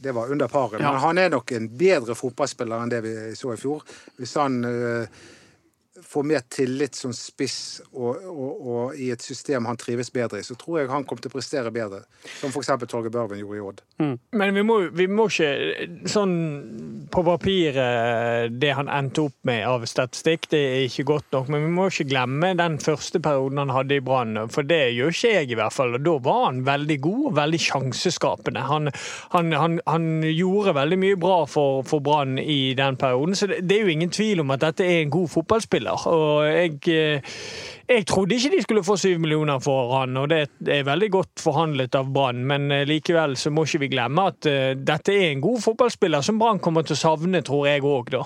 det 0.00 0.14
var 0.16 0.32
under 0.32 0.48
paret. 0.48 0.80
Ja. 0.80 0.90
Men 0.94 1.04
han 1.04 1.20
er 1.20 1.28
nok 1.36 1.52
en 1.52 1.68
bedre 1.78 2.16
fotballspiller 2.18 2.80
enn 2.82 2.90
det 2.90 3.02
vi 3.04 3.12
så 3.38 3.52
i 3.54 3.60
fjor. 3.60 3.84
Hvis 4.16 4.34
han 4.40 4.58
eh, 4.64 5.20
får 6.10 6.22
mer 6.26 6.42
tillit 6.50 6.94
som 6.94 7.12
spiss 7.14 7.80
og, 7.92 8.16
og, 8.26 8.66
og 8.66 8.98
i 8.98 9.10
et 9.14 9.22
system 9.22 9.68
han 9.68 9.78
trives 9.78 10.10
bedre 10.12 10.40
i, 10.40 10.46
så 10.46 10.56
tror 10.58 10.80
jeg 10.80 10.90
han 10.90 11.04
kommer 11.06 11.22
til 11.22 11.30
å 11.30 11.36
prestere 11.36 11.70
bedre. 11.74 12.02
Som 12.40 12.50
f.eks. 12.50 12.72
Torgeir 12.90 13.12
Børven 13.14 13.38
gjorde 13.38 13.58
i 13.60 13.62
Odd. 13.62 13.82
Men 14.34 14.54
vi 14.56 14.64
må, 14.66 14.80
vi 14.96 15.06
må 15.06 15.28
ikke 15.30 16.08
sånn 16.10 16.34
på 17.10 17.22
papiret 17.26 18.54
Det 18.60 18.70
han 18.76 18.88
endte 18.90 19.26
opp 19.28 19.36
med 19.46 19.62
av 19.68 19.84
statistikk, 19.88 20.48
det 20.50 20.60
er 20.60 20.86
ikke 20.88 21.06
godt 21.12 21.36
nok. 21.36 21.50
Men 21.52 21.66
vi 21.66 21.72
må 21.76 21.86
ikke 21.90 22.08
glemme 22.10 22.52
den 22.58 22.80
første 22.82 23.20
perioden 23.22 23.62
han 23.62 23.74
hadde 23.74 23.98
i 24.00 24.04
Brann. 24.04 24.38
For 24.50 24.66
det 24.66 24.80
gjør 24.96 25.14
ikke 25.14 25.32
jeg, 25.34 25.50
i 25.52 25.58
hvert 25.60 25.76
fall. 25.76 25.94
Og 25.98 26.04
da 26.06 26.16
var 26.26 26.42
han 26.48 26.62
veldig 26.66 26.98
god 27.06 27.22
og 27.30 27.36
veldig 27.38 27.62
sjanseskapende. 27.66 28.66
Han, 28.70 28.90
han, 29.34 29.54
han, 29.54 29.78
han 29.86 30.10
gjorde 30.26 30.74
veldig 30.78 31.00
mye 31.04 31.20
bra 31.20 31.38
for, 31.50 31.84
for 31.86 32.02
Brann 32.04 32.38
i 32.40 32.74
den 32.78 32.98
perioden. 33.00 33.38
Så 33.38 33.50
det, 33.50 33.62
det 33.68 33.78
er 33.78 33.86
jo 33.86 33.94
ingen 33.94 34.14
tvil 34.14 34.42
om 34.42 34.54
at 34.54 34.64
dette 34.66 34.86
er 34.86 35.04
en 35.04 35.14
god 35.14 35.30
fotballspiller. 35.36 35.99
Og 36.08 36.46
jeg 36.48 36.80
eh, 36.94 37.36
jeg 37.90 38.04
trodde 38.06 38.36
ikke 38.36 38.52
de 38.52 38.62
skulle 38.62 38.82
få 38.86 38.94
syv 39.00 39.18
millioner 39.18 39.58
for 39.62 39.96
han, 39.98 40.14
og 40.20 40.28
det 40.30 40.44
er 40.70 40.84
veldig 40.86 41.08
godt 41.10 41.42
forhandlet 41.42 41.96
av 41.98 42.12
Brann. 42.14 42.44
Men 42.46 42.70
eh, 42.70 42.84
likevel 42.86 43.34
så 43.40 43.50
må 43.50 43.64
ikke 43.66 43.80
vi 43.82 43.88
glemme 43.96 44.28
at 44.30 44.46
eh, 44.46 44.74
dette 44.78 45.14
er 45.14 45.32
en 45.32 45.42
god 45.42 45.58
fotballspiller 45.64 46.22
som 46.22 46.38
Brann 46.38 46.62
kommer 46.62 46.86
til 46.86 46.94
å 46.94 47.00
savne, 47.00 47.40
tror 47.46 47.66
jeg 47.66 47.82
òg, 47.82 48.12
da. 48.14 48.22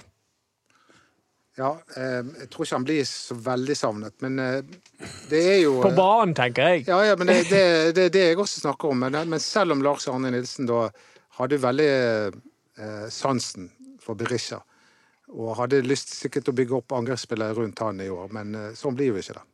Ja, 1.57 1.71
eh, 1.97 2.21
jeg 2.43 2.51
tror 2.53 2.67
ikke 2.67 2.77
han 2.77 2.87
blir 2.91 3.09
så 3.09 3.39
veldig 3.47 3.79
savnet, 3.79 4.17
men 4.27 4.37
det 5.31 5.41
er 5.55 5.59
jo 5.63 5.79
På 5.81 5.95
banen, 5.97 6.37
tenker 6.37 6.75
jeg. 6.75 6.85
Ja, 6.91 7.01
ja, 7.09 7.17
men 7.17 7.33
det 7.33 7.39
er 7.47 7.49
det, 7.49 7.65
det, 7.97 8.07
det 8.19 8.29
jeg 8.29 8.43
også 8.45 8.67
snakker 8.67 8.93
om. 8.93 9.01
Men, 9.07 9.17
men 9.33 9.41
selv 9.41 9.73
om 9.73 9.87
Lars 9.87 10.05
Arne 10.13 10.35
Nilsen 10.35 10.69
da 10.69 10.91
hadde 11.39 11.63
veldig 11.63 11.89
eh, 11.89 13.09
sansen 13.09 13.73
for 14.05 14.19
Berisha, 14.21 14.61
og 15.35 15.57
hadde 15.59 15.83
lyst 15.87 16.15
sikkert 16.15 16.49
å 16.49 16.57
bygge 16.57 16.79
opp 16.79 16.95
angrepsspillere 16.97 17.57
rundt 17.59 17.83
han 17.83 18.01
i 18.01 18.11
år, 18.13 18.31
men 18.35 18.55
eh, 18.55 18.73
sånn 18.79 18.95
blir 18.99 19.13
jo 19.13 19.21
ikke 19.21 19.39
det. 19.41 19.45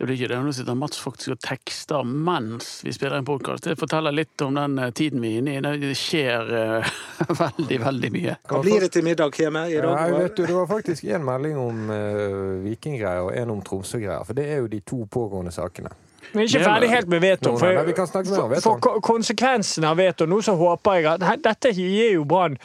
Det 0.00 0.06
blir 0.06 0.16
ikke 0.16 0.28
det. 0.30 0.36
Nå 0.40 0.52
sitter 0.56 0.76
Mats 0.78 0.96
faktisk 1.02 1.34
og 1.34 1.40
tekster 1.44 2.06
mens 2.08 2.68
vi 2.86 2.92
spiller 2.96 3.18
en 3.18 3.26
podkast. 3.28 3.66
Det 3.68 3.74
forteller 3.76 4.14
litt 4.16 4.40
om 4.46 4.54
den 4.56 4.78
eh, 4.80 4.92
tiden 4.96 5.20
vi 5.20 5.34
er 5.36 5.42
inne 5.42 5.72
i. 5.74 5.80
Det 5.82 5.90
skjer 5.98 6.52
uh, 6.80 6.92
veldig, 7.42 7.80
veldig 7.82 8.10
mye. 8.14 8.36
Hva 8.48 8.60
blir 8.64 8.86
det 8.86 8.92
til 8.94 9.04
middag 9.04 9.36
hjemme 9.36 9.66
i 9.68 9.76
dag? 9.82 10.14
vet 10.16 10.38
du, 10.38 10.46
Det 10.46 10.56
var 10.56 10.70
faktisk 10.70 11.04
en 11.04 11.26
melding 11.28 11.58
om 11.60 11.82
uh, 11.92 12.62
vikinggreier 12.64 13.26
og 13.26 13.34
en 13.36 13.52
om 13.56 13.60
Tromsø-greier. 13.66 14.24
For 14.24 14.38
det 14.40 14.46
er 14.54 14.62
jo 14.62 14.70
de 14.72 14.80
to 14.88 15.02
pågående 15.04 15.52
sakene. 15.52 15.92
Vi 16.30 16.46
er 16.46 16.48
ikke 16.48 16.64
ferdig 16.64 16.90
helt 16.94 17.08
med 17.10 17.22
veto. 17.24 17.52
For, 17.58 17.92
for, 18.22 18.56
for 18.62 18.80
ko- 18.84 18.98
konsekvensen 19.02 19.84
av 19.88 19.96
veto 19.98 20.28
Nå 20.30 20.38
så 20.46 20.52
håper 20.54 21.00
jeg 21.00 21.08
at 21.16 21.24
Dette 21.48 21.72
gir 21.74 22.14
jo 22.14 22.26
Brann 22.28 22.56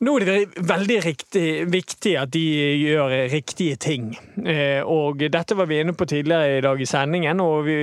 Nå 0.00 0.14
er 0.16 0.24
det 0.24 0.62
veldig 0.64 0.94
riktig, 1.04 1.48
viktig 1.68 2.14
at 2.16 2.30
de 2.32 2.40
gjør 2.80 3.12
riktige 3.28 3.76
ting. 3.76 4.06
Eh, 4.40 4.80
og 4.80 5.20
dette 5.20 5.52
var 5.58 5.68
vi 5.68 5.82
inne 5.82 5.92
på 5.92 6.06
tidligere 6.08 6.54
i 6.56 6.62
dag 6.64 6.80
i 6.80 6.88
sendingen, 6.88 7.42
og 7.44 7.66
vi 7.66 7.76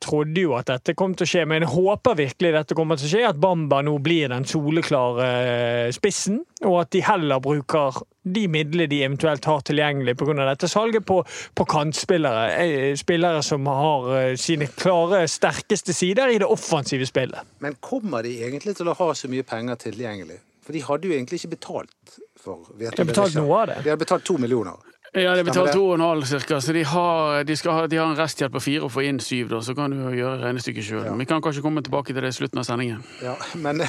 trodde 0.00 0.46
jo 0.46 0.54
at 0.56 0.70
dette 0.70 0.94
kom 0.96 1.12
til 1.12 1.26
å 1.26 1.28
skje. 1.28 1.44
Men 1.44 1.66
jeg 1.66 1.74
håper 1.74 2.16
virkelig 2.22 2.54
dette 2.56 2.78
kommer 2.78 2.96
til 2.96 3.10
å 3.10 3.12
skje, 3.12 3.26
at 3.28 3.42
Bamba 3.44 3.82
nå 3.84 3.98
blir 4.00 4.32
den 4.32 4.48
soleklare 4.48 5.28
eh, 5.42 5.90
spissen. 5.92 6.40
Og 6.64 6.78
at 6.86 6.94
de 6.96 7.04
heller 7.04 7.44
bruker 7.44 8.00
de 8.24 8.46
midlene 8.48 8.88
de 8.88 9.04
eventuelt 9.04 9.44
har 9.52 9.60
tilgjengelig 9.68 10.16
pga. 10.16 10.40
dette 10.48 10.72
salget, 10.72 11.04
på, 11.04 11.20
på 11.52 11.68
kantspillere. 11.68 12.48
Eh, 12.64 12.90
Spillere 12.96 13.44
som 13.44 13.68
har 13.68 14.36
sine 14.40 14.72
klare, 14.72 15.26
sterkeste 15.28 15.92
sider 15.92 16.32
i 16.32 16.40
det 16.40 16.48
offensive 16.48 17.04
spillet. 17.04 17.56
Men 17.60 17.76
kommer 17.76 18.24
de 18.24 18.38
egentlig 18.40 18.80
til 18.80 18.88
å 18.88 18.96
ha 19.04 19.12
så 19.12 19.28
mye 19.28 19.44
penger 19.44 19.84
tilgjengelig? 19.90 20.46
For 20.68 20.76
de 20.76 20.82
hadde 20.84 21.08
jo 21.08 21.14
egentlig 21.16 21.38
ikke 21.40 21.54
betalt 21.56 22.18
for 22.36 22.68
De 22.76 22.84
har 22.90 22.92
betalt 23.08 23.34
noe 23.40 23.62
av 23.62 23.66
det. 23.72 23.78
De 23.86 23.88
hadde 23.94 24.02
betalt 24.04 24.24
to 24.28 24.36
millioner. 24.36 24.76
Ja, 25.16 25.32
de 25.32 25.40
betaler 25.40 25.70
betalt 25.70 25.72
to 25.72 25.84
og 25.88 25.94
en 25.96 26.02
halv 26.04 26.26
cirka, 26.28 26.58
så 26.60 26.72
de 26.76 26.82
har, 26.84 27.38
de 27.48 27.54
skal 27.56 27.72
ha, 27.72 27.86
de 27.88 27.96
har 27.96 28.10
en 28.10 28.18
resthjelp 28.18 28.52
på 28.52 28.60
fire 28.60 28.82
og 28.84 28.90
får 28.92 29.06
inn 29.08 29.20
syv, 29.24 29.46
da, 29.54 29.62
så 29.64 29.72
kan 29.74 29.88
du 29.88 29.96
jo 30.02 30.10
gjøre 30.18 30.42
regnestykket 30.42 30.84
sjøl. 30.84 31.06
Ja. 31.08 31.14
Vi 31.16 31.24
kan 31.30 31.40
kanskje 31.40 31.62
komme 31.64 31.80
tilbake 31.86 32.12
til 32.12 32.20
det 32.20 32.28
i 32.28 32.36
slutten 32.36 32.60
av 32.60 32.66
sendingen. 32.68 33.00
Ja, 33.24 33.32
men, 33.56 33.80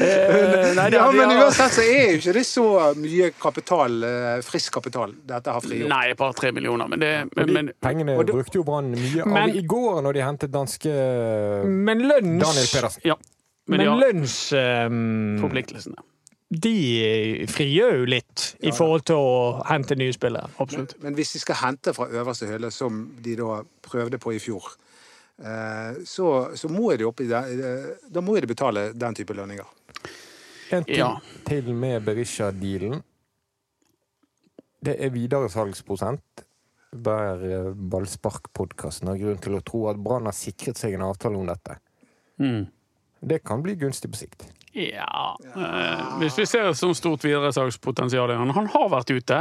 Eh, 0.00 0.74
nei, 0.76 0.84
ja, 0.92 1.06
men 1.12 1.30
har- 1.32 1.40
uansett 1.44 1.72
så 1.74 1.82
er 1.82 2.12
jo 2.12 2.18
ikke 2.20 2.32
det 2.36 2.44
så 2.46 2.64
mye 2.96 3.30
kapital, 3.42 3.96
eh, 4.06 4.36
frisk 4.46 4.72
kapital 4.76 5.12
dette 5.26 5.50
har 5.50 5.60
frigjort. 5.64 5.90
Nei, 5.90 6.04
et 6.12 6.18
par-tre 6.20 6.52
millioner, 6.54 6.88
men 6.88 7.00
det 7.02 7.10
men, 7.36 7.52
men, 7.56 7.72
pengene 7.82 8.14
brukte 8.24 8.60
jo 8.60 8.62
Brann 8.64 8.92
mye 8.94 9.24
Men- 9.26 9.50
av 9.50 9.56
i 9.56 9.64
går, 9.66 10.00
når 10.06 10.12
de 10.14 10.22
hentet 10.24 10.52
danske 10.54 10.92
Men 11.66 12.04
lønns... 12.06 12.44
Daniel 12.44 12.68
Pedersen. 12.70 13.02
Ja. 13.04 13.16
Men, 13.70 13.84
Men 13.84 14.00
lønnsforpliktelsene 14.02 16.00
um, 16.00 16.06
de 16.50 17.46
frigjør 17.46 18.00
jo 18.00 18.06
litt 18.10 18.44
i 18.66 18.72
forhold 18.74 19.04
til 19.06 19.20
å 19.22 19.34
hente 19.68 19.94
nye 19.98 20.14
spillere. 20.14 20.50
Absolutt. 20.58 20.96
Men 21.02 21.14
hvis 21.14 21.36
de 21.36 21.42
skal 21.44 21.60
hente 21.60 21.94
fra 21.94 22.08
øverste 22.10 22.48
hylle, 22.50 22.72
som 22.74 23.04
de 23.22 23.36
da 23.38 23.60
prøvde 23.86 24.18
på 24.18 24.34
i 24.34 24.40
fjor, 24.42 24.66
eh, 25.38 26.00
så, 26.02 26.32
så 26.58 26.70
må 26.72 26.90
de 26.98 27.06
opp 27.06 27.22
i 27.22 27.28
det, 27.30 27.42
da 28.10 28.24
må 28.24 28.34
de 28.34 28.50
betale 28.50 28.88
den 28.98 29.14
type 29.14 29.36
lønninger. 29.38 29.70
En 30.74 30.84
ting 30.84 30.98
Ja. 30.98 31.12
til 31.46 31.70
med 31.74 32.02
Berisha-dealen. 32.06 32.98
Det 34.82 34.96
er 34.98 35.14
videresalgsprosent. 35.14 36.44
Der 36.90 37.46
eh, 37.46 37.70
Ballspark-podkasten 37.94 39.06
har 39.06 39.22
grunn 39.22 39.38
til 39.38 39.54
å 39.54 39.62
tro 39.62 39.86
at 39.92 40.02
Brann 40.02 40.26
har 40.26 40.34
sikret 40.34 40.82
seg 40.82 40.98
en 40.98 41.06
avtale 41.06 41.38
om 41.38 41.46
dette. 41.46 41.78
Mm. 42.42 42.66
Det 43.20 43.42
kan 43.44 43.62
bli 43.62 43.74
gunstig 43.76 44.10
på 44.10 44.16
sikt. 44.22 44.48
Ja 44.72 45.36
eh, 45.56 46.18
Hvis 46.20 46.36
vi 46.38 46.44
ser 46.46 46.68
sånt 46.78 46.96
stort 46.96 47.24
videresalgspotensial 47.24 48.30
han 48.30 48.52
Han 48.54 48.68
har 48.70 48.86
vært 48.92 49.10
ute. 49.10 49.40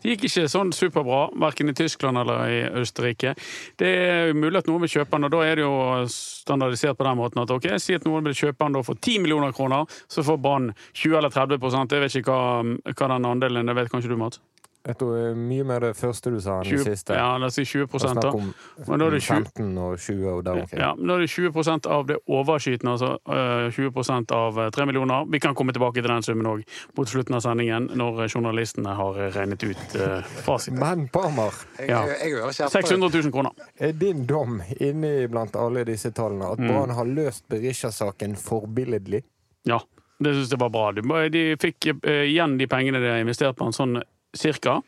Det 0.00 0.14
gikk 0.14 0.24
ikke 0.30 0.46
sånn 0.48 0.72
superbra, 0.72 1.26
verken 1.36 1.68
i 1.68 1.74
Tyskland 1.76 2.16
eller 2.16 2.48
i 2.48 2.60
Østerrike. 2.80 3.34
Det 3.76 3.90
er 3.90 4.32
mulig 4.32 4.62
at 4.62 4.70
noen 4.70 4.80
vil 4.86 4.94
kjøpe 4.94 5.16
han, 5.16 5.28
og 5.28 5.34
da 5.34 5.42
er 5.44 5.60
det 5.60 5.66
jo 5.66 5.74
standardisert 6.08 6.96
på 6.96 7.04
den 7.04 7.20
måten 7.20 7.42
at 7.42 7.52
ok, 7.52 7.68
si 7.82 7.96
at 7.98 8.06
noen 8.08 8.24
vil 8.30 8.36
kjøpe 8.36 8.64
han 8.64 8.80
for 8.80 8.96
10 8.96 9.20
millioner 9.20 9.52
kroner, 9.52 9.84
så 10.08 10.24
får 10.24 10.40
Brann 10.40 10.70
20 10.94 11.18
eller 11.18 11.34
30 11.34 11.60
Jeg 11.60 12.00
vet 12.00 12.16
ikke 12.22 12.32
hva, 12.32 12.78
hva 12.94 13.12
den 13.12 13.28
andelen 13.28 13.68
er, 13.68 13.76
vet 13.76 13.92
kanskje 13.92 14.14
du, 14.14 14.16
Mats? 14.16 14.40
Tror 14.80 15.16
eh, 15.28 15.34
mye 15.36 15.64
mer 15.68 15.80
det 15.84 15.90
første 15.98 16.30
du 16.32 16.38
sa 16.40 16.54
enn 16.62 16.70
det 16.70 16.78
siste. 16.86 17.12
ja, 17.12 17.34
la 17.36 17.50
oss 17.50 17.54
si 17.58 17.64
20 17.68 17.86
Det 18.00 18.22
da. 18.22 18.30
om 18.32 18.46
Men 18.88 18.98
da 19.02 19.06
er 19.06 19.10
det 19.10 19.20
20 19.20 19.44
15 19.44 19.78
og 19.78 19.98
20 20.00 20.28
og 20.32 20.44
der 20.46 20.60
omkring. 20.62 20.80
Ja, 20.80 20.94
men 20.96 21.06
da 21.10 21.14
er 21.18 21.20
det 21.20 21.28
20% 21.28 21.86
av 21.86 22.06
det 22.08 22.16
overskytende, 22.26 22.92
altså 22.92 23.18
øh, 23.28 23.68
20% 23.76 24.32
av 24.32 24.58
øh, 24.58 24.70
3 24.72 24.86
millioner. 24.86 25.26
Vi 25.30 25.38
kan 25.38 25.54
komme 25.54 25.72
tilbake 25.76 26.00
til 26.00 26.08
den 26.08 26.22
summen 26.24 26.46
òg 26.48 26.62
mot 26.96 27.08
slutten 27.08 27.34
av 27.36 27.40
sendingen, 27.44 27.90
når 27.94 28.22
journalistene 28.32 28.94
har 28.96 29.18
regnet 29.36 29.62
ut 29.68 29.96
uh, 30.00 30.22
fasiten. 30.46 30.78
Men 30.80 31.08
Parmar, 31.12 31.52
Ja. 31.78 32.06
jeg 32.06 32.32
hører 32.38 32.52
kjempe... 32.56 32.70
600 32.72 33.10
000 33.22 33.32
kroner. 33.32 33.52
er 33.78 33.92
din 33.92 34.24
dom 34.26 34.62
inni 34.80 35.26
blant 35.28 35.56
alle 35.56 35.84
disse 35.84 36.10
tallene 36.10 36.40
Mm. 36.40 36.52
at 36.52 36.58
Brann 36.70 36.90
har 36.96 37.04
løst 37.04 37.44
Berisha-saken 37.52 38.32
forbilledlig? 38.36 39.22
Ja, 39.68 39.78
det 40.20 40.32
syns 40.34 40.50
jeg 40.50 40.58
var 40.60 40.70
bra. 40.72 40.90
De, 40.92 41.56
fikk 41.60 41.90
igjen 42.04 42.56
de 42.58 42.66
pengene 42.66 42.98
de 43.00 43.10
har 43.12 43.20
investert 43.20 43.56
på 43.60 43.66
en 43.68 43.72
sånn 43.76 44.00
cirka. 44.36 44.80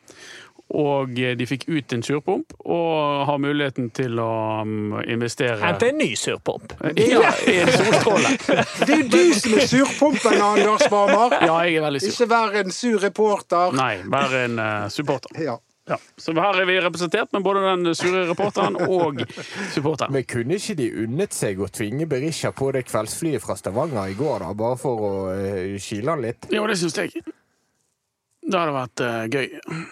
Og 0.72 1.08
øh, 1.20 1.38
de 1.38 1.46
fikk 1.46 1.66
ut 1.68 1.92
en 1.92 2.02
surpomp, 2.02 2.54
og 2.64 3.26
har 3.28 3.40
muligheten 3.42 3.90
til 3.92 4.16
å 4.22 4.28
um, 4.64 4.94
investere 5.04 5.58
Hente 5.60 5.90
en 5.92 5.98
ny 6.00 6.14
surpomp. 6.16 6.72
Ja, 6.96 7.32
i 7.48 7.58
en 7.60 7.72
solstråle. 7.74 8.30
Det 8.86 8.94
er 8.94 9.02
jo 9.02 9.08
du 9.12 9.34
som 9.36 9.58
er 9.58 9.68
surpompen, 9.68 10.38
Anders 10.38 10.86
Warmer! 10.92 11.36
Ja, 11.48 11.58
jeg 11.66 11.76
er 11.76 11.84
veldig 11.88 12.00
sur. 12.00 12.14
Ikke 12.14 12.30
vær 12.32 12.56
en 12.62 12.72
sur 12.72 13.04
reporter. 13.04 13.76
Nei, 13.76 13.92
være 14.08 14.46
en 14.46 14.64
øh, 14.64 14.88
supporter. 14.94 15.36
Ja. 15.44 15.58
Ja. 15.90 15.96
Så 16.16 16.32
her 16.38 16.60
er 16.62 16.66
vi 16.68 16.76
representert 16.80 17.32
med 17.34 17.42
både 17.42 17.64
den 17.66 17.94
sure 17.98 18.22
reporteren 18.28 18.76
og 18.86 19.18
supporteren. 19.74 20.14
Men 20.14 20.24
kunne 20.30 20.54
ikke 20.56 20.76
de 20.78 20.86
unnet 21.04 21.34
seg 21.34 21.58
å 21.58 21.66
tvinge 21.74 22.06
Berisha 22.06 22.52
på 22.54 22.70
det 22.72 22.84
kveldsflyet 22.86 23.42
fra 23.42 23.58
Stavanger 23.58 24.14
i 24.14 24.16
går, 24.16 24.44
da, 24.46 24.52
bare 24.56 24.78
for 24.78 25.02
å 25.08 25.12
uh, 25.34 25.74
kile 25.82 26.14
han 26.14 26.22
litt? 26.22 26.46
Jo, 26.54 26.68
det 26.70 26.78
syns 26.80 27.02
jeg. 27.02 27.24
Det 28.42 28.58
hadde 28.58 28.74
vært 28.74 29.04
uh, 29.06 29.24
gøy. 29.30 29.86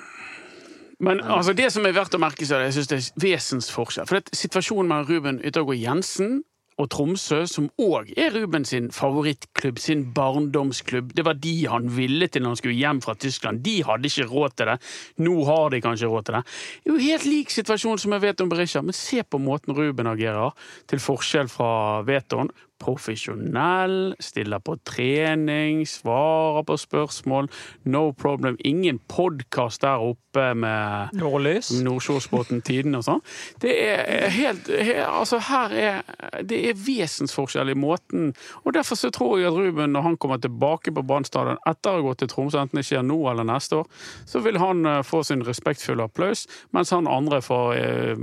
Men 1.00 1.22
altså, 1.24 1.54
det 1.56 1.70
som 1.72 1.86
er 1.88 1.96
verdt 1.96 2.14
å 2.16 2.20
merke 2.20 2.44
seg, 2.44 2.66
jeg 2.66 2.76
synes 2.76 2.90
det 2.90 2.98
er 2.98 3.24
vesensforskjell. 3.24 4.08
For 4.08 4.20
det, 4.20 4.36
situasjonen 4.36 4.90
med 4.90 5.08
Ruben 5.08 5.40
Yttergård 5.46 5.80
Jensen 5.80 6.42
og 6.80 6.88
Tromsø, 6.92 7.42
som 7.48 7.68
òg 7.80 8.12
er 8.20 8.32
Ruben 8.34 8.64
sin 8.68 8.88
favorittklubb, 8.94 9.80
sin 9.80 10.06
barndomsklubb. 10.16 11.12
Det 11.16 11.24
var 11.26 11.36
de 11.40 11.54
han 11.68 11.88
ville 11.96 12.28
til 12.28 12.44
når 12.44 12.54
han 12.54 12.60
skulle 12.60 12.78
hjem 12.78 13.02
fra 13.04 13.14
Tyskland. 13.20 13.62
De 13.64 13.78
hadde 13.86 14.08
ikke 14.08 14.28
råd 14.30 14.56
til 14.56 14.70
det. 14.72 14.78
Nå 15.24 15.36
har 15.48 15.72
de 15.72 15.82
kanskje 15.84 16.10
råd 16.10 16.28
til 16.28 16.38
det. 16.38 16.42
Det 16.80 16.92
er 16.92 16.96
jo 16.96 17.10
helt 17.10 17.28
lik 17.28 17.54
situasjon 17.54 18.00
som 18.00 18.16
jeg 18.16 18.24
vet 18.24 18.44
om 18.44 18.52
Berisha, 18.52 18.84
men 18.84 18.96
se 18.96 19.22
på 19.24 19.40
måten 19.42 19.76
Ruben 19.76 20.10
agerer, 20.10 20.56
til 20.88 21.02
forskjell 21.02 21.52
fra 21.52 21.70
Veton. 22.08 22.52
Profesjonell, 22.80 24.14
stiller 24.20 24.62
på 24.64 24.76
trening, 24.88 25.84
svarer 25.88 26.64
på 26.66 26.76
spørsmål. 26.80 27.50
No 27.84 28.12
problem. 28.12 28.56
Ingen 28.64 29.00
podkast 29.08 29.82
der 29.84 30.00
oppe 30.00 30.54
med 30.54 31.14
Nordlys. 31.18 31.70
Nordsjøsbåten 31.84 32.62
Tiden 32.64 32.94
og 32.96 33.04
sånn. 33.04 33.22
Det 33.60 33.74
er 33.84 34.28
helt, 34.34 34.70
Altså, 35.10 35.40
her 35.42 35.72
er 35.74 36.42
Det 36.46 36.58
er 36.70 36.78
vesensforskjell 36.78 37.72
i 37.72 37.76
måten 37.78 38.32
Og 38.64 38.74
derfor 38.74 38.98
så 38.98 39.10
tror 39.10 39.38
jeg 39.38 39.50
at 39.50 39.56
Ruben, 39.56 39.92
når 39.92 40.02
han 40.02 40.16
kommer 40.16 40.38
tilbake 40.38 40.92
på 40.94 41.02
Brann 41.06 41.26
stadion 41.26 41.58
etter 41.68 41.90
å 41.90 42.00
ha 42.00 42.04
gått 42.04 42.22
til 42.22 42.30
Tromsø, 42.30 42.60
enten 42.60 42.80
det 42.80 42.86
skjer 42.86 43.04
nå 43.06 43.18
eller 43.30 43.46
neste 43.46 43.80
år, 43.80 43.88
så 44.28 44.40
vil 44.44 44.58
han 44.60 44.84
eh, 44.86 45.00
få 45.06 45.22
sin 45.26 45.42
respektfulle 45.46 46.06
applaus, 46.06 46.46
mens 46.76 46.92
han 46.94 47.08
andre 47.10 47.40
for, 47.44 47.74
eh, 47.76 48.14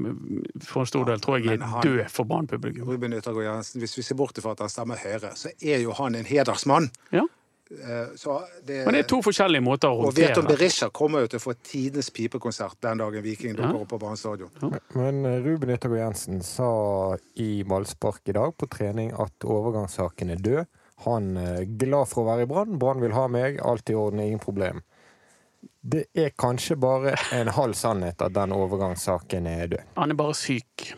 for 0.63 0.83
en 0.83 0.89
stor 0.89 1.07
del 1.09 1.21
tror 1.23 1.39
jeg 1.39 1.57
er 1.57 1.65
død 1.83 2.03
for 2.13 2.29
Brann-publikum. 2.29 2.87
Ruben 2.87 3.15
Yttergård 3.17 3.47
Jensen, 3.47 3.81
hvis 3.83 3.97
vi 3.97 4.05
ser 4.05 4.19
bort 4.19 4.39
fra 4.41 4.46
at 4.51 4.59
han 4.63 4.69
stemmer 4.69 4.97
Høyre, 5.01 5.33
så 5.35 5.49
er 5.61 5.81
jo 5.83 5.91
han 5.97 6.15
en 6.15 6.25
hedersmann. 6.25 6.89
Ja. 7.11 7.23
Eh, 7.69 8.15
Så 8.15 8.37
det, 8.63 8.85
Men 8.85 8.93
det 8.95 8.99
er 9.03 9.07
to 9.11 9.17
forskjellige 9.21 9.61
måter 9.61 9.89
å 9.91 10.05
og 10.07 10.13
Veton 10.15 10.45
om 10.45 10.47
Berisha 10.47 10.87
kommer 10.89 11.25
jo 11.25 11.27
til 11.33 11.39
å 11.41 11.43
få 11.43 11.53
tidenes 11.67 12.09
pipekonsert 12.15 12.77
den 12.81 12.97
dagen 13.03 13.21
Viking 13.25 13.55
dukker 13.57 13.73
Ja. 13.75 13.81
opp 13.81 13.89
på 13.91 13.99
Brann 13.99 14.15
stadion. 14.17 14.49
Men 14.95 15.25
eh, 15.25 15.41
Ruben 15.43 15.69
Yttergård 15.75 15.99
Jensen 15.99 16.41
sa 16.41 17.17
i 17.35 17.63
ballspark 17.67 18.21
i 18.31 18.31
dag 18.39 18.55
på 18.57 18.69
trening 18.71 19.11
at 19.19 19.33
overgangssaken 19.43 20.31
er 20.31 20.35
død. 20.37 20.65
Han 21.05 21.35
er 21.37 21.65
glad 21.77 22.07
for 22.07 22.23
å 22.23 22.29
være 22.31 22.47
i 22.47 22.49
Brann. 22.49 22.79
Brann 22.79 23.01
vil 23.03 23.11
ha 23.13 23.27
meg. 23.27 23.59
Alt 23.61 23.89
i 23.89 23.93
orden, 23.93 24.19
ingen 24.23 24.39
problem. 24.39 24.79
Det 25.83 26.05
er 26.15 26.31
kanskje 26.39 26.75
bare 26.79 27.15
en 27.35 27.47
halv 27.53 27.73
sannhet 27.77 28.21
at 28.21 28.33
den 28.33 28.51
overgangssaken 28.55 29.45
er 29.47 29.67
død. 29.67 29.83
Han 29.97 30.11
er 30.11 30.15
bare 30.15 30.33
syk. 30.33 30.93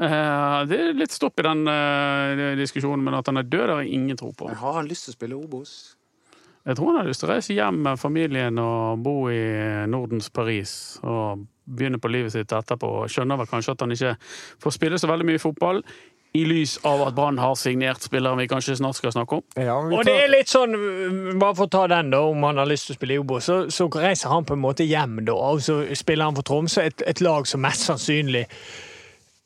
Eh, 0.00 0.64
Det 0.70 0.78
er 0.78 0.98
litt 0.98 1.14
stopp 1.14 1.40
i 1.40 1.46
den 1.46 1.66
eh, 1.68 2.56
diskusjonen, 2.58 3.02
men 3.04 3.18
at 3.18 3.26
han 3.26 3.40
er 3.40 3.46
død, 3.46 3.64
det 3.66 3.74
har 3.74 3.82
jeg 3.82 3.94
ingen 3.98 4.18
tro 4.20 4.32
på. 4.32 4.50
Men 4.50 4.60
har 4.60 4.80
han 4.80 4.90
lyst 4.90 5.08
til 5.08 5.14
å 5.14 5.18
spille 5.18 5.38
Obos? 5.38 5.76
Jeg 6.68 6.76
tror 6.76 6.90
han 6.92 7.00
har 7.00 7.08
lyst 7.08 7.22
til 7.22 7.30
å 7.30 7.32
reise 7.32 7.54
hjem 7.56 7.78
med 7.86 7.98
familien 8.00 8.58
og 8.60 9.00
bo 9.00 9.16
i 9.32 9.40
Nordens 9.88 10.28
Paris 10.28 10.98
og 11.00 11.46
begynne 11.64 12.00
på 12.02 12.10
livet 12.12 12.34
sitt 12.34 12.52
etterpå. 12.52 12.90
Og 13.02 13.12
Skjønner 13.12 13.40
vel 13.40 13.48
kanskje 13.48 13.72
at 13.72 13.84
han 13.84 13.94
ikke 13.94 14.14
får 14.60 14.74
spille 14.76 15.00
så 15.00 15.08
veldig 15.08 15.28
mye 15.30 15.40
fotball, 15.42 15.82
i 16.36 16.42
lys 16.44 16.74
av 16.84 17.00
at 17.06 17.14
Brann 17.16 17.38
har 17.40 17.54
signert 17.56 18.04
spilleren 18.04 18.36
vi 18.36 18.44
kanskje 18.50 18.76
snart 18.76 18.98
skal 18.98 19.14
snakke 19.14 19.38
om. 19.38 19.44
Ja, 19.56 19.78
tar... 19.80 19.94
Og 19.96 20.04
det 20.04 20.16
er 20.26 20.28
litt 20.28 20.52
sånn, 20.52 20.76
bare 21.40 21.56
for 21.56 21.64
å 21.64 21.72
ta 21.72 21.86
den 21.88 22.12
da, 22.12 22.20
om 22.28 22.44
han 22.44 22.60
har 22.60 22.68
lyst 22.68 22.90
til 22.90 22.94
å 22.94 22.98
spille 22.98 23.16
i 23.16 23.22
Obo, 23.22 23.40
så, 23.40 23.62
så 23.72 23.88
reiser 23.94 24.28
han 24.34 24.44
på 24.44 24.58
en 24.58 24.62
måte 24.62 24.84
hjem 24.84 25.22
da, 25.24 25.32
og 25.32 25.64
så 25.64 25.80
spiller 25.96 26.28
han 26.28 26.36
for 26.36 26.46
Tromsø, 26.46 26.84
et, 26.84 27.02
et 27.08 27.24
lag 27.24 27.48
som 27.48 27.64
mest 27.64 27.88
sannsynlig 27.88 28.44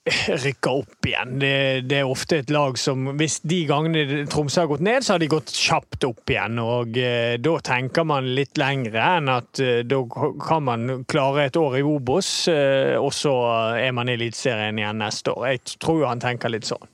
rykker 0.44 0.70
opp 0.70 1.06
igjen. 1.06 1.36
Det, 1.38 1.54
det 1.86 2.00
er 2.00 2.08
ofte 2.10 2.40
et 2.42 2.50
lag 2.50 2.74
som 2.80 3.12
Hvis 3.18 3.38
de 3.46 3.60
gangene 3.68 4.24
Tromsø 4.30 4.64
har 4.64 4.70
gått 4.72 4.82
ned, 4.82 5.04
så 5.06 5.14
har 5.14 5.22
de 5.22 5.28
gått 5.30 5.52
kjapt 5.54 6.06
opp 6.08 6.32
igjen. 6.32 6.58
Og 6.62 6.98
eh, 6.98 7.36
da 7.42 7.52
tenker 7.62 8.06
man 8.08 8.32
litt 8.34 8.58
lengre 8.58 9.04
enn 9.18 9.30
at 9.30 9.62
eh, 9.62 9.84
da 9.86 10.00
kan 10.42 10.66
man 10.66 11.04
klare 11.10 11.46
et 11.46 11.58
år 11.60 11.78
i 11.78 11.84
Obos, 11.86 12.32
eh, 12.50 12.96
og 12.98 13.12
så 13.14 13.36
er 13.78 13.94
man 13.94 14.10
i 14.10 14.16
Eliteserien 14.18 14.80
igjen 14.80 15.02
neste 15.02 15.36
år. 15.36 15.52
Jeg 15.54 15.78
tror 15.78 16.02
jo 16.02 16.10
han 16.10 16.22
tenker 16.22 16.50
litt 16.50 16.66
sånn. 16.66 16.90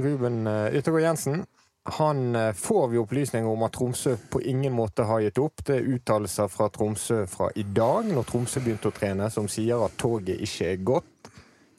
Ruben 0.00 0.42
eh, 0.50 0.78
Yttergård 0.80 1.06
Jensen 1.06 1.44
Han 1.82 2.36
eh, 2.36 2.52
får 2.52 2.88
vi 2.88 2.98
opplysninger 2.98 3.48
om 3.48 3.62
at 3.62 3.72
Tromsø 3.72 4.16
på 4.30 4.42
ingen 4.42 4.72
måte 4.72 5.06
har 5.08 5.20
gitt 5.24 5.38
opp. 5.40 5.64
Det 5.64 5.78
er 5.78 5.88
uttalelser 5.96 6.50
fra 6.52 6.68
Tromsø 6.68 7.22
fra 7.26 7.48
i 7.56 7.64
dag, 7.64 8.10
når 8.12 8.28
Tromsø 8.28 8.60
begynte 8.60 8.90
å 8.90 8.96
trene, 8.96 9.30
som 9.32 9.48
sier 9.48 9.80
at 9.84 9.96
toget 10.00 10.42
ikke 10.44 10.68
er 10.74 10.84
gått. 10.84 11.30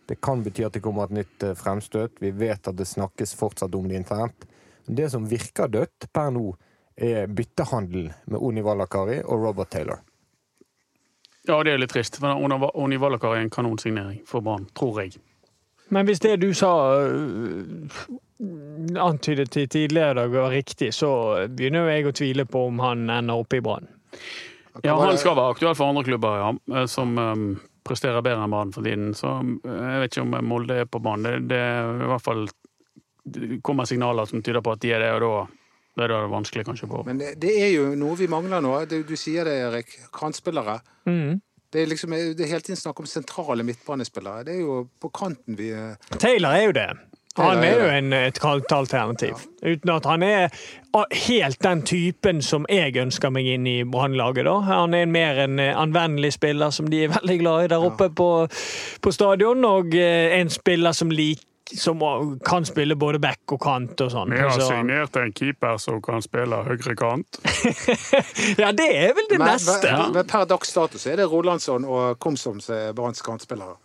Det 0.09 0.17
kan 0.19 0.41
bety 0.43 0.65
at 0.65 0.73
det 0.75 0.81
kommer 0.83 1.05
et 1.07 1.17
nytt 1.21 1.45
eh, 1.45 1.55
fremstøt. 1.57 2.17
Vi 2.19 2.33
vet 2.33 2.67
at 2.67 2.77
det 2.77 2.89
snakkes 2.89 3.35
fortsatt 3.37 3.77
om 3.77 3.87
det 3.87 4.01
internt. 4.01 4.47
Det 4.85 5.09
som 5.13 5.27
virker 5.29 5.69
dødt 5.69 6.09
per 6.11 6.33
nå, 6.33 6.49
er 7.01 7.29
byttehandel 7.31 8.09
med 8.29 8.41
Oni 8.43 8.61
Valakari 8.61 9.21
og 9.23 9.45
Robert 9.45 9.71
Taylor. 9.71 10.01
Ja, 11.47 11.63
det 11.63 11.73
er 11.73 11.79
litt 11.81 11.93
trist. 11.93 12.19
Men 12.21 12.37
Oni 12.41 12.97
Valakar 13.01 13.37
er 13.37 13.45
en 13.45 13.53
kanonsignering 13.53 14.21
for 14.27 14.43
Brann, 14.45 14.67
tror 14.77 15.01
jeg. 15.01 15.21
Men 15.91 16.07
hvis 16.07 16.21
det 16.23 16.37
du 16.39 16.53
sa 16.55 16.71
øh, 17.03 17.89
antydet 18.95 19.51
til 19.51 19.67
tidligere 19.69 20.11
i 20.11 20.19
dag 20.21 20.31
var 20.33 20.53
riktig, 20.53 20.93
så 20.95 21.11
begynner 21.51 21.85
jo 21.85 21.91
jeg 21.91 22.07
å 22.07 22.15
tvile 22.15 22.47
på 22.47 22.63
om 22.69 22.79
han 22.83 23.09
ender 23.09 23.43
oppe 23.43 23.59
i 23.59 23.65
Brann. 23.65 23.89
Ja, 24.85 24.95
han 24.95 25.19
skal 25.19 25.35
være 25.35 25.57
aktuell 25.57 25.75
for 25.75 25.91
andre 25.91 26.05
klubber, 26.07 26.39
ja, 26.39 26.51
eh, 26.79 26.87
som 26.87 27.17
um, 27.19 27.47
presterer 27.87 28.23
bedre 28.23 28.45
enn 28.45 28.53
Brann 28.55 28.71
for 28.71 28.87
tiden. 28.87 29.11
Så 29.17 29.33
jeg 29.67 30.03
vet 30.03 30.15
ikke 30.15 30.25
om 30.25 30.37
Molde 30.47 30.79
er 30.83 30.87
på 30.87 31.03
banen. 31.03 31.27
Det, 31.27 31.51
det 31.51 31.59
er 31.59 32.05
i 32.07 32.11
hvert 32.13 32.27
fall 32.27 32.45
kommer 33.61 33.85
signaler 33.85 34.25
som 34.25 34.41
tyder 34.41 34.63
på 34.65 34.71
at 34.73 34.81
de 34.81 34.95
er 34.95 35.03
det, 35.03 35.11
og 35.17 35.21
da 35.21 35.33
det 35.99 36.05
er 36.05 36.13
det 36.13 36.31
vanskelig 36.31 36.63
kanskje 36.65 36.87
på. 36.87 37.03
Men 37.05 37.19
det, 37.19 37.33
det, 37.43 37.51
er 37.65 37.73
jo 37.73 37.89
noe 37.99 38.15
vi 38.15 38.29
mangler 38.31 38.63
nå. 38.63 38.73
Du, 38.87 39.01
du 39.03 39.15
sier 39.19 39.43
det, 39.47 39.57
Erik. 39.65 39.91
Kantspillere. 40.15 40.77
Mm. 41.03 41.41
Det 41.71 41.81
er 41.81 41.87
liksom, 41.87 42.11
det 42.11 42.43
er 42.43 42.51
hele 42.51 42.65
tiden 42.65 42.79
snakk 42.79 42.99
om 42.99 43.07
sentrale 43.07 43.63
midtbanespillere. 43.63 44.43
Det 44.43 44.57
er 44.57 44.61
jo 44.65 44.83
på 45.01 45.09
kanten 45.15 45.57
vi 45.57 45.71
Taylor 46.19 46.51
er 46.51 46.65
jo 46.65 46.71
det. 46.75 46.89
Han 47.37 47.63
er 47.63 47.77
jo 47.79 47.89
en, 47.95 48.13
et 48.13 48.39
kaldt 48.43 48.71
alternativ. 48.75 49.39
Ja. 49.61 49.71
Uten 49.71 49.89
at 49.93 50.05
han 50.05 50.23
er 50.23 50.49
helt 51.27 51.63
den 51.63 51.83
typen 51.87 52.41
som 52.43 52.65
jeg 52.69 52.97
ønsker 52.99 53.31
meg 53.31 53.47
inn 53.47 53.67
i 53.67 53.77
Brannlaget. 53.87 54.49
Han 54.67 54.93
er 54.93 55.05
mer 55.07 55.39
en 55.45 55.59
anvendelig 55.59 56.33
spiller 56.35 56.75
som 56.75 56.89
de 56.91 57.05
er 57.05 57.13
veldig 57.15 57.37
glad 57.39 57.63
i 57.63 57.71
der 57.71 57.85
oppe 57.87 58.09
ja. 58.09 58.15
på, 58.15 58.29
på 59.01 59.15
stadion, 59.15 59.63
og 59.65 59.95
en 59.95 60.51
spiller 60.51 60.91
som 60.91 61.11
liker 61.11 61.47
som 61.77 62.01
kan 62.45 62.65
spille 62.65 62.95
både 62.95 63.19
back 63.19 63.53
og 63.55 63.61
kant 63.63 64.01
og 64.03 64.11
sånn. 64.13 64.33
Vi 64.33 64.41
har 64.41 64.59
signert 64.59 65.15
en 65.19 65.33
keeper 65.35 65.77
som 65.81 66.01
kan 66.03 66.23
spille 66.23 66.61
høyre 66.67 66.95
kant. 66.99 67.39
ja, 68.61 68.71
det 68.75 68.89
er 68.89 69.15
vel 69.17 69.29
det 69.29 69.39
men, 69.39 69.47
neste. 69.47 69.91
Men, 69.91 70.25
per 70.27 70.47
dags 70.49 70.73
status 70.73 71.07
er 71.07 71.21
det 71.21 71.29
Rolandsson 71.31 71.87
og 71.87 72.19
Komsom 72.21 72.59
som 72.63 72.77
er 72.77 72.95
Branns 72.97 73.23
kantspillere. 73.25 73.77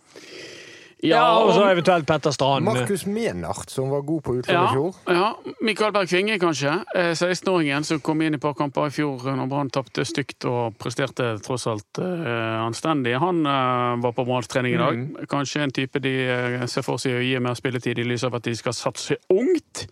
Ja, 1.05 1.37
og 1.37 1.51
så 1.53 1.67
eventuelt 1.69 2.07
Petter 2.09 2.33
Strand. 2.33 2.65
Markus 2.65 3.05
Menart, 3.05 3.69
som 3.69 3.91
var 3.93 4.01
god 4.01 4.23
på 4.25 4.33
utlandet 4.39 4.71
i 4.71 4.73
fjor. 4.73 4.95
Ja, 5.05 5.27
Mikael 5.61 5.93
Berg 5.93 6.09
Kvinge, 6.09 6.39
kanskje. 6.41 6.73
16-åringen 6.95 7.85
som 7.85 8.01
kom 8.01 8.23
inn 8.25 8.33
i 8.33 8.41
par 8.41 8.55
kamper 8.57 8.89
i 8.89 8.93
fjor 8.95 9.27
når 9.29 9.51
Brann 9.51 9.69
tapte 9.73 10.05
stygt 10.09 10.47
og 10.49 10.77
presterte 10.81 11.35
tross 11.45 11.67
alt 11.69 12.01
uh, 12.01 12.63
anstendig. 12.63 13.13
Han 13.21 13.43
uh, 13.45 13.99
var 14.01 14.15
på 14.17 14.25
Branns 14.25 14.49
trening 14.49 14.73
i 14.73 14.81
dag. 14.81 14.97
Mm. 14.97 15.27
Kanskje 15.29 15.67
en 15.67 15.75
type 15.75 16.01
de 16.01 16.15
uh, 16.25 16.65
ser 16.65 16.85
for 16.87 17.01
seg 17.01 17.19
å 17.19 17.21
gi 17.21 17.37
mer 17.45 17.59
spilletid 17.59 18.01
i 18.01 18.07
lys 18.07 18.25
av 18.25 18.39
at 18.39 18.49
de 18.49 18.55
skal 18.57 18.75
satse 18.77 19.19
ungt. 19.33 19.85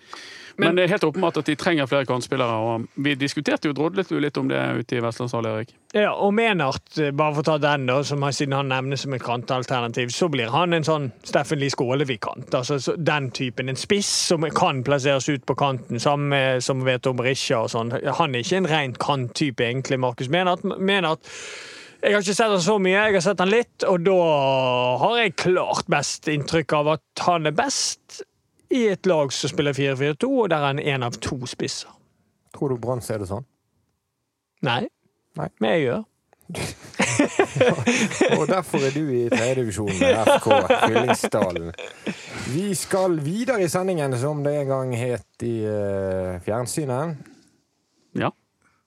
Men, 0.57 0.75
det 0.75 0.85
er 0.85 0.93
helt 0.95 1.03
åpenbart 1.03 1.37
at 1.41 1.49
de 1.49 1.55
trenger 1.59 1.87
flere 1.89 2.07
kantspillere. 2.07 2.47
og 2.47 2.85
Vi 2.95 3.15
diskuterte 3.19 3.67
jo 3.67 3.75
drodlet 3.75 4.11
jo 4.11 4.21
litt 4.23 4.37
om 4.39 4.47
det 4.47 4.61
ute 4.79 4.97
i 4.97 5.01
Vestlandshallen, 5.03 5.51
Erik. 5.51 5.73
Ja, 5.93 6.13
og 6.13 6.33
Menart, 6.35 6.97
eh, 6.97 7.11
bare 7.11 7.35
for 7.35 7.43
å 7.43 7.47
ta 7.49 7.57
den, 7.57 7.85
da, 7.89 8.01
som 8.03 8.23
siden 8.31 8.55
han 8.55 8.71
nevnes 8.71 9.03
som 9.03 9.13
et 9.13 9.23
kantalternativ, 9.23 10.11
så 10.15 10.29
blir 10.31 10.51
han 10.51 10.73
en 10.73 10.87
sånn 10.87 11.11
Steffen 11.23 11.59
Lie 11.59 11.73
Skålevik-kant. 11.73 12.55
Altså 12.55 12.95
den 12.97 13.31
typen. 13.31 13.69
En 13.69 13.79
spiss 13.79 14.11
som 14.31 14.47
kan 14.55 14.83
plasseres 14.83 15.29
ut 15.29 15.45
på 15.45 15.55
kanten, 15.59 15.99
sammen 15.99 16.61
som 16.61 16.83
vet 16.85 17.07
om 17.07 17.19
Risha 17.19 17.63
og 17.63 17.71
sånn. 17.73 17.91
Han 17.91 18.35
er 18.35 18.43
ikke 18.43 18.57
en 18.63 18.71
ren 18.71 18.93
kanttype, 18.93 19.63
egentlig, 19.63 19.99
Markus 19.99 20.29
Menart. 20.29 20.63
Menart 20.63 21.19
jeg 22.05 22.13
har 22.13 22.21
ikke 22.21 22.35
sett 22.37 22.51
han 22.53 22.61
så 22.61 22.75
mye, 22.77 22.93
jeg 22.93 23.15
har 23.15 23.23
sett 23.25 23.39
han 23.41 23.49
litt, 23.49 23.83
og 23.89 24.03
da 24.05 24.17
har 25.01 25.15
jeg 25.17 25.35
klart 25.41 25.87
best 25.89 26.27
inntrykk 26.29 26.75
av 26.77 26.89
at 26.99 27.23
han 27.25 27.49
er 27.49 27.55
best 27.57 28.21
i 28.75 28.87
et 28.91 29.07
lag 29.09 29.31
som 29.33 29.51
spiller 29.51 29.75
4-4-2, 29.75 30.29
og 30.29 30.49
der 30.51 30.57
er 30.63 30.71
han 30.73 30.81
én 30.81 31.05
av 31.05 31.17
to 31.23 31.37
spisser. 31.49 31.91
Tror 32.55 32.71
du 32.71 32.79
Brann 32.79 33.03
ser 33.03 33.19
det 33.21 33.29
sånn? 33.29 33.45
Nei. 34.65 34.85
Nei. 35.35 35.49
Men 35.59 35.75
jeg 35.75 35.87
gjør. 35.87 36.03
og 38.37 38.43
derfor 38.47 38.83
er 38.85 38.93
du 38.93 39.01
i 39.09 39.23
tredjedivisjonen 39.31 39.97
med 39.97 40.29
FK 40.35 40.49
Fyllingsdalen. 40.69 41.71
Vi 42.53 42.67
skal 42.77 43.17
videre 43.25 43.65
i 43.65 43.69
sendingen, 43.71 44.13
som 44.21 44.43
det 44.45 44.53
en 44.61 44.71
gang 44.71 44.93
het 44.99 45.45
i 45.47 45.55
uh, 45.65 46.37
fjernsynet. 46.45 47.17
Ja. 48.15 48.31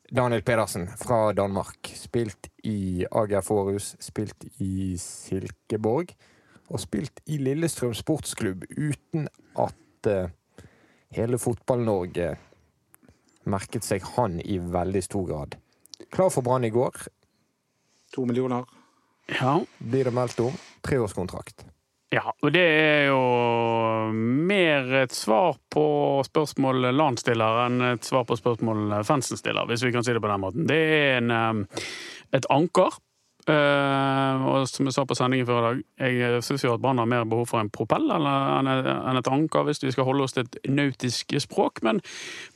Daniel 0.08 0.42
Pedersen 0.46 0.86
fra 0.96 1.32
Danmark. 1.36 1.90
Spilt 1.98 2.48
i 2.64 3.04
AGR 3.10 3.44
Forhus, 3.44 3.96
spilt 4.00 4.48
i 4.62 4.94
Silkeborg 5.02 6.14
og 6.68 6.80
spilt 6.80 7.20
i 7.26 7.38
Lillestrøm 7.40 7.94
sportsklubb 7.96 8.64
uten 8.76 9.28
at 9.58 9.76
uh, 10.06 10.28
hele 11.16 11.38
Fotball-Norge 11.38 12.36
merket 13.48 13.84
seg 13.84 14.04
han 14.16 14.40
i 14.40 14.58
veldig 14.58 15.02
stor 15.02 15.26
grad. 15.28 15.56
Klar 16.14 16.30
for 16.30 16.46
Brann 16.46 16.64
i 16.64 16.70
går. 16.70 16.94
To 18.14 18.26
millioner. 18.28 18.64
Ja. 19.40 19.58
Blir 19.78 20.04
det 20.04 20.14
meldt 20.16 20.40
om. 20.40 20.54
Treårskontrakt. 20.84 21.66
Ja, 22.08 22.22
og 22.40 22.52
det 22.54 22.64
er 22.64 23.10
jo 23.10 23.18
mer 24.48 24.86
et 25.02 25.12
svar 25.12 25.58
på 25.68 25.82
spørsmål 26.24 26.88
Lan 26.96 27.18
stiller, 27.20 27.66
enn 27.66 27.84
et 27.90 28.06
svar 28.08 28.24
på 28.24 28.38
spørsmål 28.38 28.94
fansen 29.04 29.36
stiller, 29.36 29.68
hvis 29.68 29.84
vi 29.84 29.92
kan 29.92 30.06
si 30.06 30.14
det 30.16 30.22
på 30.24 30.30
den 30.30 30.40
måten. 30.40 30.64
Det 30.70 30.78
er 30.78 31.18
en, 31.18 31.30
eh, 31.30 31.84
et 32.38 32.48
anker 32.48 32.96
Uh, 33.48 34.44
og 34.48 34.66
som 34.68 34.88
jeg 34.88 34.94
sa 34.96 35.04
på 35.08 35.16
sendingen 35.16 35.46
før 35.48 35.58
i 35.58 35.64
dag, 35.64 35.78
jeg 36.12 36.42
syns 36.44 36.64
jo 36.66 36.74
at 36.74 36.82
Brann 36.82 37.00
har 37.00 37.08
mer 37.08 37.24
behov 37.28 37.46
for 37.48 37.62
en 37.62 37.70
propell 37.72 38.10
enn 38.12 38.68
et 38.68 39.30
anker, 39.32 39.64
hvis 39.64 39.80
vi 39.84 39.92
skal 39.94 40.04
holde 40.08 40.26
oss 40.26 40.36
til 40.36 40.44
et 40.44 40.58
nautisk 40.68 41.32
språk. 41.40 41.82
Men, 41.86 42.02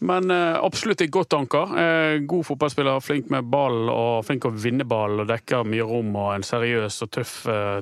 men 0.04 0.28
uh, 0.32 0.60
absolutt 0.60 1.04
et 1.04 1.14
godt 1.14 1.36
anker. 1.38 1.72
Uh, 1.72 2.18
god 2.28 2.46
fotballspiller, 2.50 3.00
flink 3.04 3.32
med 3.32 3.48
ball 3.52 3.88
og 3.92 4.26
flink 4.28 4.46
å 4.48 4.52
vinne 4.52 4.86
ball 4.88 5.24
og 5.24 5.30
dekker 5.32 5.64
mye 5.68 5.88
rom. 5.88 6.12
Og 6.12 6.34
en 6.36 6.46
seriøs 6.46 7.00
og 7.06 7.12
tøff 7.16 7.38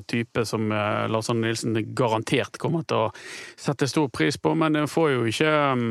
type 0.09 0.45
som 0.47 0.71
Lars 0.71 1.29
Arne 1.31 1.49
Nilsen 1.49 1.75
garantert 1.97 2.57
kommer 2.61 2.85
til 2.87 3.07
å 3.07 3.11
sette 3.59 3.89
stor 3.89 4.07
pris 4.13 4.39
på, 4.41 4.55
men 4.57 4.79
får 4.89 5.13
jo 5.13 5.27
ikke 5.29 5.51
um, 5.75 5.85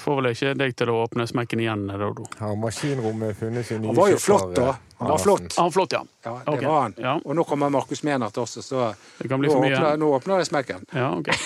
får 0.00 0.20
vel 0.20 0.30
ikke 0.32 0.54
deg 0.58 0.76
til 0.78 0.92
å 0.92 1.00
åpne 1.04 1.26
smekken 1.30 1.62
igjen, 1.62 1.86
Dodo. 2.00 2.26
Har 2.40 2.56
maskinrommet 2.60 3.38
funnet 3.38 3.68
sin 3.68 3.82
nye 3.82 3.92
Han 3.92 4.00
var 4.00 4.10
jo 4.14 4.18
flott, 4.22 4.50
da. 4.56 4.74
Han 5.00 5.12
var 5.14 5.22
flott. 5.22 5.54
Han 5.56 5.70
var 5.70 5.76
flott, 5.76 5.96
ja. 5.96 6.02
ja 6.24 6.34
det 6.44 6.56
okay. 6.56 6.66
var 6.68 6.82
han. 6.82 6.98
Ja. 6.98 7.14
Og 7.24 7.36
nå 7.38 7.46
kommer 7.48 7.72
Markus 7.72 8.02
Menert 8.04 8.36
også, 8.40 8.64
så 8.64 8.90
nå 9.24 9.54
åpner, 9.54 9.96
nå 10.00 10.12
åpner 10.18 10.42
det 10.42 10.50
smekken. 10.50 10.84
Ja, 10.92 11.12
ok. 11.16 11.32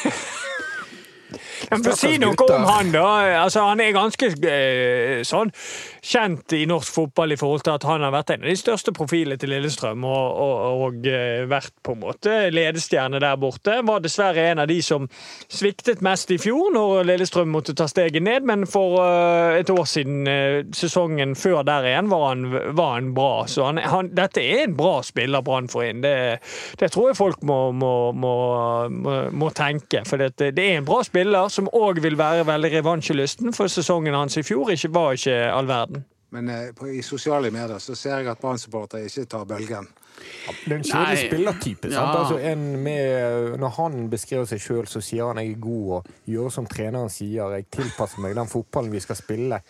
Men 1.71 1.85
for 1.85 1.99
si 1.99 2.17
noe 2.21 2.47
om 2.47 2.67
han, 2.69 2.91
da. 2.95 3.07
Altså, 3.43 3.65
han 3.69 3.81
er 3.83 3.95
ganske 3.97 4.31
eh, 4.51 5.23
sånn 5.27 5.53
kjent 6.05 6.53
i 6.53 6.67
norsk 6.69 6.95
fotball 6.95 7.33
i 7.33 7.39
forhold 7.41 7.65
til 7.65 7.75
at 7.79 7.85
han 7.89 8.05
har 8.05 8.13
vært 8.13 8.35
en 8.35 8.45
av 8.45 8.51
de 8.51 8.57
største 8.59 8.93
profilene 8.95 9.39
til 9.41 9.55
Lillestrøm 9.55 10.05
og, 10.05 10.41
og, 10.45 10.83
og 10.85 11.07
eh, 11.09 11.45
vært 11.49 11.73
på 11.85 11.95
en 11.95 12.03
måte 12.03 12.35
ledestjerne 12.53 13.21
der 13.23 13.39
borte. 13.41 13.79
Var 13.87 14.03
dessverre 14.05 14.51
en 14.51 14.61
av 14.65 14.69
de 14.69 14.77
som 14.85 15.09
sviktet 15.49 16.03
mest 16.05 16.31
i 16.35 16.39
fjor, 16.41 16.69
når 16.75 17.07
Lillestrøm 17.09 17.53
måtte 17.55 17.77
ta 17.79 17.89
steget 17.89 18.25
ned. 18.25 18.45
Men 18.45 18.67
for 18.69 18.99
uh, 19.01 19.57
et 19.57 19.71
år 19.73 19.87
siden, 19.89 20.29
uh, 20.29 20.61
sesongen 20.77 21.35
før 21.39 21.63
der 21.67 21.89
igjen, 21.89 22.11
var 22.13 22.27
han, 22.29 22.45
var 22.77 22.99
han 22.99 23.13
bra. 23.17 23.47
Så 23.49 23.65
han, 23.69 23.81
han, 23.81 24.13
dette 24.17 24.45
er 24.45 24.67
en 24.67 24.77
bra 24.77 24.99
spiller 25.07 25.45
Brann 25.45 25.71
får 25.73 25.87
inn. 25.89 26.05
Det, 26.05 26.15
det, 26.81 26.91
tror 26.93 27.11
jeg 27.11 27.19
folk 27.19 27.45
må, 27.49 27.59
må, 27.73 27.95
må, 28.13 28.35
må 29.33 29.51
tenke. 29.57 30.05
For 30.09 30.21
det, 30.21 30.35
det 30.59 30.69
er 30.69 30.83
en 30.83 30.89
bra 30.89 31.01
spiller 31.07 31.49
som 31.53 31.71
òg 31.73 32.03
vil 32.05 32.19
være 32.21 32.45
veldig 32.49 32.75
revansjelysten, 32.79 33.57
for 33.57 33.73
sesongen 33.73 34.17
hans 34.17 34.37
i 34.41 34.45
fjor 34.45 34.75
ikke, 34.75 34.93
var 34.95 35.17
ikke 35.17 35.41
all 35.49 35.71
verden. 35.71 35.94
Men 36.35 36.49
eh, 36.49 36.73
på, 36.75 36.89
i 36.91 37.03
sosiale 37.03 37.51
medier 37.55 37.79
så 37.79 37.95
ser 37.95 38.19
jeg 38.19 38.33
at 38.33 38.41
Brann-supportere 38.43 39.07
ikke 39.07 39.29
tar 39.31 39.47
bølgen. 39.47 39.87
Ja, 40.47 40.53
det 40.65 40.73
er 40.73 40.77
en 40.81 40.87
kjedelig 40.89 41.29
spillertype. 41.29 41.91
Ja. 41.95 42.05
Altså 42.11 42.39
med, 42.59 43.55
når 43.63 43.75
han 43.79 44.05
beskriver 44.11 44.49
seg 44.51 44.63
sjøl, 44.63 44.89
så 44.91 45.03
sier 45.05 45.31
han 45.31 45.39
jeg 45.43 45.55
er 45.55 45.63
god 45.63 45.93
og 45.99 46.13
gjør 46.31 46.51
som 46.57 46.67
treneren 46.71 47.13
sier. 47.13 47.55
Jeg 47.55 47.69
tilpasser 47.71 48.23
meg 48.25 48.35
den 48.39 48.51
fotballen 48.51 48.95
vi 48.95 49.03
skal 49.05 49.19
spille. 49.19 49.63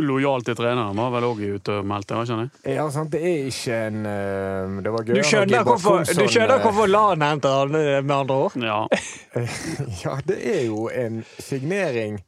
Lojal 0.00 0.44
til 0.46 0.56
treneren 0.56 0.96
var 0.96 1.12
vel 1.12 1.26
òg 1.28 1.40
ute 1.58 1.76
og 1.82 1.88
meldte, 1.88 2.16
var 2.16 2.24
ikke 2.24 2.38
det? 2.40 2.74
Ja, 2.78 2.86
sant. 2.94 3.12
Det 3.12 3.20
er 3.20 3.50
ikke 3.50 3.80
en 3.90 4.00
uh, 4.06 4.80
Det 4.86 4.94
var 4.94 5.04
gøy. 5.04 5.14
Du 5.18 5.28
skjønner 5.28 5.68
hvorfor, 5.68 6.00
du 6.08 6.24
skjønner 6.24 6.56
eh, 6.56 6.64
hvorfor 6.64 6.88
LAN 6.88 7.26
henter 7.26 7.58
han, 7.58 7.76
med 8.06 8.16
andre 8.22 8.40
ord? 8.46 8.56
Ja. 8.56 8.80
ja, 10.06 10.16
det 10.24 10.40
er 10.54 10.62
jo 10.70 10.88
en 10.88 11.20
signering 11.36 12.22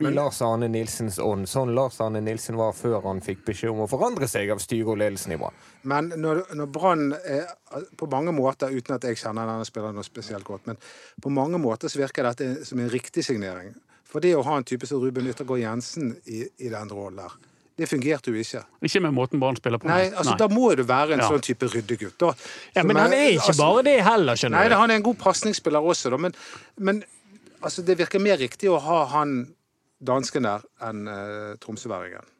i 0.00 0.10
Lars 0.14 0.38
Arne 0.46 0.68
Nilsens 0.70 1.16
ånd, 1.18 1.48
sånn 1.50 1.72
Lars 1.74 1.96
Arne 2.04 2.20
Nilsen 2.22 2.54
var 2.58 2.70
før 2.76 3.00
han 3.08 3.18
fikk 3.24 3.40
beskjed 3.48 3.72
om 3.72 3.80
å 3.82 3.88
forandre 3.90 4.28
seg 4.30 4.50
av 4.54 4.60
styret 4.62 4.92
og 4.92 5.00
ledelsen 5.00 5.34
i 5.34 5.38
Brann. 5.40 5.56
Men 5.90 6.12
når, 6.22 6.44
når 6.54 6.68
Brann 6.70 7.02
på 7.98 8.06
mange 8.12 8.30
måter, 8.36 8.70
uten 8.70 8.94
at 8.94 9.02
jeg 9.08 9.18
kjenner 9.18 9.48
denne 9.50 9.66
spilleren 9.66 9.98
noe 9.98 10.06
spesielt 10.06 10.46
godt, 10.46 10.68
men 10.70 10.78
på 11.22 11.32
mange 11.34 11.58
måter 11.58 11.90
så 11.90 11.98
virker 11.98 12.28
dette 12.30 12.64
som 12.68 12.78
en 12.78 12.90
riktig 12.92 13.24
signering. 13.26 13.74
For 14.08 14.22
det 14.24 14.36
å 14.38 14.44
ha 14.46 14.54
en 14.60 14.64
type 14.70 14.86
som 14.88 15.02
Ruben 15.02 15.26
Yttergård 15.32 15.64
Jensen 15.64 16.14
i, 16.30 16.44
i 16.62 16.70
den 16.70 16.94
rollen 16.94 17.18
der, 17.24 17.34
det 17.78 17.90
fungerte 17.90 18.30
jo 18.30 18.38
ikke. 18.38 18.62
Ikke 18.86 19.02
med 19.02 19.14
måten 19.18 19.42
Brann 19.42 19.58
spiller 19.58 19.82
på. 19.82 19.90
Nei, 19.90 20.08
altså 20.14 20.38
Da 20.38 20.46
må 20.50 20.70
du 20.78 20.82
være 20.86 21.14
en 21.18 21.20
Ja. 21.26 21.28
sånn 21.30 21.42
type 21.42 21.66
ryddegutt. 21.74 22.16
da. 22.22 22.32
Ja, 22.74 22.82
men 22.84 22.94
Men 22.94 23.02
han 23.02 23.12
er 23.18 23.28
ikke 23.34 23.50
altså- 23.50 23.66
bare 23.66 23.82
det 23.82 23.98
heller, 24.02 24.34
skjønner 24.34 24.58
Nei, 24.62 24.68
du. 24.68 24.74
han 24.74 24.90
er 24.90 24.94
en 24.94 25.02
god 25.10 25.18
pasningsspiller 25.18 25.82
også, 25.82 26.10
da, 26.10 26.16
men, 26.16 26.34
men 26.78 27.04
altså, 27.62 27.82
det 27.84 27.98
virker 27.98 28.20
mer 28.22 28.36
riktig 28.38 28.70
å 28.70 28.78
ha 28.80 29.04
han 29.06 29.54
dansken 30.00 30.46
der 30.46 30.66
enn 30.84 31.08
uh, 31.10 31.54
tromsøværingen. 31.62 32.34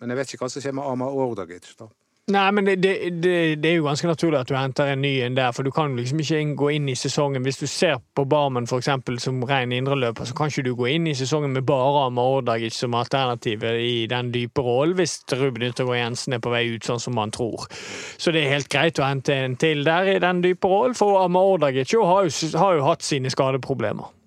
Men 0.00 0.12
jeg 0.12 0.20
vet 0.20 0.34
ikke 0.34 0.46
hva 0.46 0.52
som 0.52 0.64
skjer 0.64 0.76
med 0.76 0.86
Amar 0.86 1.16
Ordagic. 1.16 1.74
da. 1.78 1.90
Nei, 2.30 2.50
men 2.54 2.66
det, 2.66 2.76
det, 2.82 2.92
det, 3.22 3.62
det 3.62 3.70
er 3.70 3.78
jo 3.80 3.86
ganske 3.88 4.06
naturlig 4.06 4.38
at 4.38 4.50
du 4.50 4.54
henter 4.54 4.92
en 4.92 5.00
ny 5.02 5.10
en 5.24 5.36
der, 5.36 5.50
for 5.56 5.66
du 5.66 5.72
kan 5.74 5.96
liksom 5.96 6.20
ikke 6.22 6.42
gå 6.58 6.68
inn 6.76 6.88
i 6.92 6.94
sesongen 6.94 7.42
Hvis 7.42 7.58
du 7.58 7.66
ser 7.66 7.96
på 8.14 8.24
Barmen 8.24 8.68
for 8.70 8.78
eksempel, 8.78 9.18
som 9.18 9.42
ren 9.44 9.72
indreløper, 9.72 10.28
så 10.28 10.36
kan 10.36 10.52
ikke 10.52 10.62
du 10.68 10.74
gå 10.78 10.86
inn 10.92 11.08
i 11.10 11.16
sesongen 11.18 11.52
med 11.56 11.66
bare 11.66 12.04
Amar 12.06 12.36
Ordagic 12.36 12.76
som 12.76 12.94
alternativ 12.94 13.64
i 13.64 14.06
den 14.10 14.30
dype 14.34 14.62
rollen 14.62 14.94
hvis 15.00 15.18
Ruben 15.32 15.66
Yttergård 15.70 15.98
Jensen 15.98 16.36
er 16.36 16.44
på 16.44 16.52
vei 16.54 16.68
ut 16.70 16.86
sånn 16.86 17.02
som 17.02 17.18
man 17.18 17.34
tror. 17.34 17.66
Så 18.18 18.30
det 18.30 18.44
er 18.44 18.54
helt 18.54 18.70
greit 18.70 19.00
å 19.00 19.08
hente 19.08 19.34
en 19.34 19.58
til 19.58 19.82
der 19.84 20.14
i 20.14 20.18
den 20.22 20.44
dype 20.44 20.70
rollen, 20.70 20.94
for 20.94 21.24
Amar 21.24 21.56
Ordagic 21.56 21.96
har, 21.98 22.30
har 22.62 22.78
jo 22.78 22.86
hatt 22.86 23.06
sine 23.06 23.32
skadeproblemer. 23.32 24.19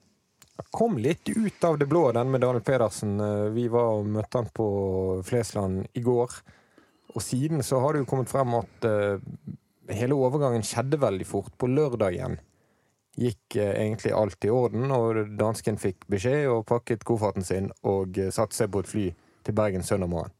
Kom 0.55 0.97
litt 0.97 1.29
ut 1.29 1.63
av 1.63 1.77
det 1.77 1.85
blå, 1.85 2.11
den 2.11 2.31
med 2.31 2.41
Daniel 2.41 2.61
Pedersen. 2.63 3.19
Eh, 3.19 3.49
Vi 3.53 3.67
var 3.67 3.97
og 3.97 4.05
møtte 4.05 4.37
han 4.37 4.49
på 4.53 4.67
Flesland 5.25 5.87
i 5.93 6.01
går. 6.01 6.29
Og 7.13 7.21
siden 7.21 7.63
så 7.63 7.79
har 7.81 7.93
det 7.93 8.03
jo 8.03 8.09
kommet 8.09 8.29
frem 8.29 8.53
at 8.57 8.85
eh, 8.85 9.17
hele 9.93 10.17
overgangen 10.17 10.65
skjedde 10.65 11.01
veldig 11.01 11.25
fort. 11.25 11.53
På 11.57 11.69
lørdagen 11.69 12.37
gikk 13.17 13.57
eh, 13.57 13.73
egentlig 13.81 14.13
alt 14.13 14.45
i 14.45 14.53
orden, 14.53 14.93
og 14.93 15.23
dansken 15.37 15.81
fikk 15.81 16.05
beskjed 16.09 16.45
og 16.51 16.67
pakket 16.69 17.05
kofferten 17.05 17.45
sin 17.45 17.71
og 17.81 18.17
satte 18.33 18.57
seg 18.57 18.73
på 18.73 18.85
et 18.85 18.93
fly 18.93 19.09
til 19.43 19.57
Bergen 19.57 19.85
søndag 19.85 20.13
morgen. 20.13 20.33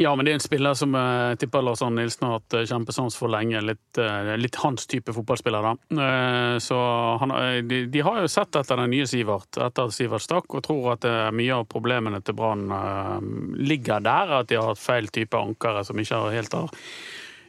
Ja, 0.00 0.14
men 0.16 0.24
det 0.24 0.32
er 0.32 0.38
en 0.38 0.42
spiller 0.42 0.76
som 0.78 0.94
jeg 0.96 1.36
tipper 1.42 1.60
Lars 1.60 1.82
Arne 1.84 2.00
Nilsen 2.00 2.24
har 2.24 2.38
hatt 2.38 2.54
eh, 2.56 2.62
kjempesans 2.70 3.18
for 3.20 3.28
lenge. 3.28 3.60
Litt, 3.60 3.98
eh, 4.00 4.30
litt 4.40 4.56
hans 4.62 4.88
type 4.88 5.12
fotballspiller, 5.12 5.66
da. 5.66 5.74
Eh, 5.92 6.56
Så 6.64 6.78
han, 7.20 7.34
eh, 7.36 7.60
de, 7.68 7.82
de 7.92 8.00
har 8.06 8.22
jo 8.22 8.30
sett 8.32 8.56
etter 8.56 8.80
den 8.80 8.94
nye 8.94 9.04
Sivert, 9.10 9.50
etter 9.60 9.90
at 9.90 9.92
Sivert 9.92 10.24
stakk, 10.24 10.48
og 10.56 10.64
tror 10.64 10.94
at 10.94 11.04
eh, 11.04 11.28
mye 11.36 11.58
av 11.58 11.68
problemene 11.68 12.22
til 12.24 12.38
Brann 12.38 12.64
eh, 12.72 13.18
ligger 13.60 14.00
der. 14.00 14.32
At 14.40 14.48
de 14.48 14.56
har 14.56 14.72
hatt 14.72 14.80
feil 14.80 15.12
type 15.12 15.36
ankere 15.36 15.84
som 15.84 16.00
ikke 16.00 16.22
helt 16.32 16.56
har 16.56 16.72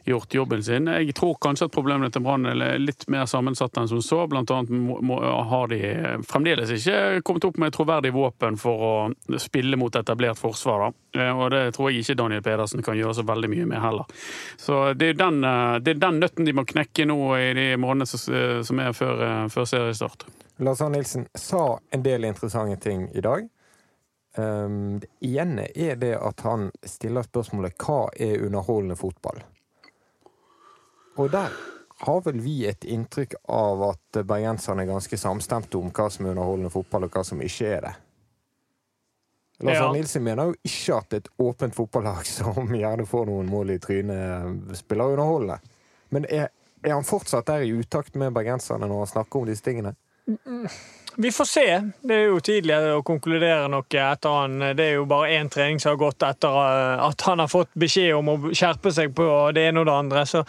gjort 0.04 0.34
jobben 0.34 0.62
sin. 0.64 0.86
Jeg 0.86 1.14
tror 1.14 1.36
kanskje 1.40 1.68
at 1.68 1.74
problemene 1.74 2.10
til 2.12 2.22
Brann 2.24 2.46
er 2.46 2.78
litt 2.78 3.06
mer 3.12 3.26
sammensatt 3.30 3.76
enn 3.78 3.88
som 3.88 4.02
så. 4.02 4.26
Blant 4.30 4.50
annet 4.50 4.70
må, 4.70 5.18
har 5.22 5.68
de 5.70 5.80
fremdeles 6.28 6.70
ikke 6.74 7.22
kommet 7.22 7.44
opp 7.48 7.60
med 7.62 7.74
troverdig 7.74 8.12
våpen 8.14 8.58
for 8.60 8.86
å 8.88 9.38
spille 9.38 9.78
mot 9.80 9.94
etablert 9.94 10.40
forsvar. 10.40 10.86
Da. 10.88 11.20
Eh, 11.20 11.32
Og 11.42 11.50
det 11.50 11.62
tror 11.76 11.90
jeg 11.90 12.02
ikke 12.02 12.18
Daniel 12.18 12.42
Pedersen 12.42 12.82
kan 12.82 12.98
gjøre 12.98 13.14
så 13.14 13.26
veldig 13.26 13.50
mye 13.50 13.66
med 13.66 13.80
heller. 13.80 14.04
Så 14.56 14.94
det 14.98 15.08
er 15.14 15.18
den, 15.22 15.44
eh, 15.44 15.78
det 15.78 15.96
er 15.96 16.00
den 16.08 16.20
nøtten 16.20 16.44
de 16.44 16.52
må 16.52 16.66
knekke 16.66 17.06
nå 17.06 17.18
i 17.38 17.52
de 17.54 17.76
månedene 17.76 18.06
som- 18.06 18.64
som 18.64 18.78
er 18.80 18.92
før, 18.92 19.22
eh, 19.22 19.48
før 19.48 19.64
seriestart. 19.66 20.24
Lars 20.58 20.80
Arne 20.80 20.98
Nilsen 20.98 21.26
sa 21.34 21.78
en 21.92 22.02
del 22.02 22.24
interessante 22.24 22.80
ting 22.80 23.08
i 23.14 23.20
dag. 23.20 23.48
Um, 24.34 24.98
det 24.98 25.08
ene 25.20 25.66
er 25.76 25.96
det 25.96 26.14
at 26.16 26.40
han 26.40 26.70
stiller 26.88 27.22
spørsmålet 27.22 27.76
hva 27.76 28.08
er 28.18 28.40
underholdende 28.46 28.96
fotball? 28.96 29.42
Og 31.20 31.30
der 31.32 31.52
har 32.02 32.22
vel 32.24 32.40
vi 32.42 32.62
et 32.66 32.84
inntrykk 32.88 33.36
av 33.52 33.82
at 33.92 34.22
bergenserne 34.26 34.82
er 34.82 34.90
ganske 34.90 35.18
samstemte 35.18 35.78
om 35.78 35.92
hva 35.94 36.08
som 36.10 36.26
er 36.26 36.34
underholdende 36.34 36.72
fotball, 36.72 37.06
og 37.06 37.14
hva 37.14 37.22
som 37.26 37.42
ikke 37.44 37.68
er 37.76 37.84
det. 37.86 37.92
Lars 39.62 39.78
Ja. 39.78 39.92
Nilsen 39.92 40.24
mener 40.26 40.50
jo 40.50 40.54
ikke 40.66 40.96
at 40.96 41.12
et 41.12 41.28
åpent 41.38 41.74
fotballag 41.74 42.26
som 42.38 42.74
gjerne 42.74 43.06
får 43.06 43.28
noen 43.30 43.50
mål 43.50 43.76
i 43.76 43.78
trynet, 43.78 44.74
spiller 44.78 45.14
underholdende. 45.14 45.60
Men 46.10 46.26
er, 46.28 46.50
er 46.82 46.96
han 46.96 47.06
fortsatt 47.06 47.46
der 47.46 47.62
i 47.62 47.76
utakt 47.76 48.18
med 48.18 48.34
bergenserne 48.34 48.88
når 48.88 49.04
han 49.04 49.12
snakker 49.14 49.40
om 49.40 49.46
disse 49.46 49.64
tingene? 49.64 49.94
Vi 51.16 51.32
får 51.32 51.44
se. 51.44 51.90
Det 52.00 52.14
er 52.14 52.30
jo 52.30 52.38
tidlig 52.40 52.76
å 52.96 53.02
konkludere 53.04 53.66
noe 53.68 53.84
etter 53.84 54.32
han. 54.32 54.54
Det 54.76 54.84
er 54.86 54.94
jo 54.96 55.04
bare 55.08 55.34
én 55.36 55.50
trening 55.52 55.80
som 55.82 55.92
har 55.92 55.98
gått 56.00 56.24
etter 56.24 56.54
eh, 56.56 57.02
at 57.04 57.24
han 57.26 57.42
har 57.42 57.50
fått 57.52 57.68
beskjed 57.76 58.14
om 58.16 58.30
å 58.32 58.36
skjerpe 58.56 58.88
seg 58.94 59.12
på 59.16 59.26
det 59.52 59.66
ene 59.68 59.82
og 59.82 59.88
det 59.90 59.96
andre. 59.96 60.22
Så 60.28 60.40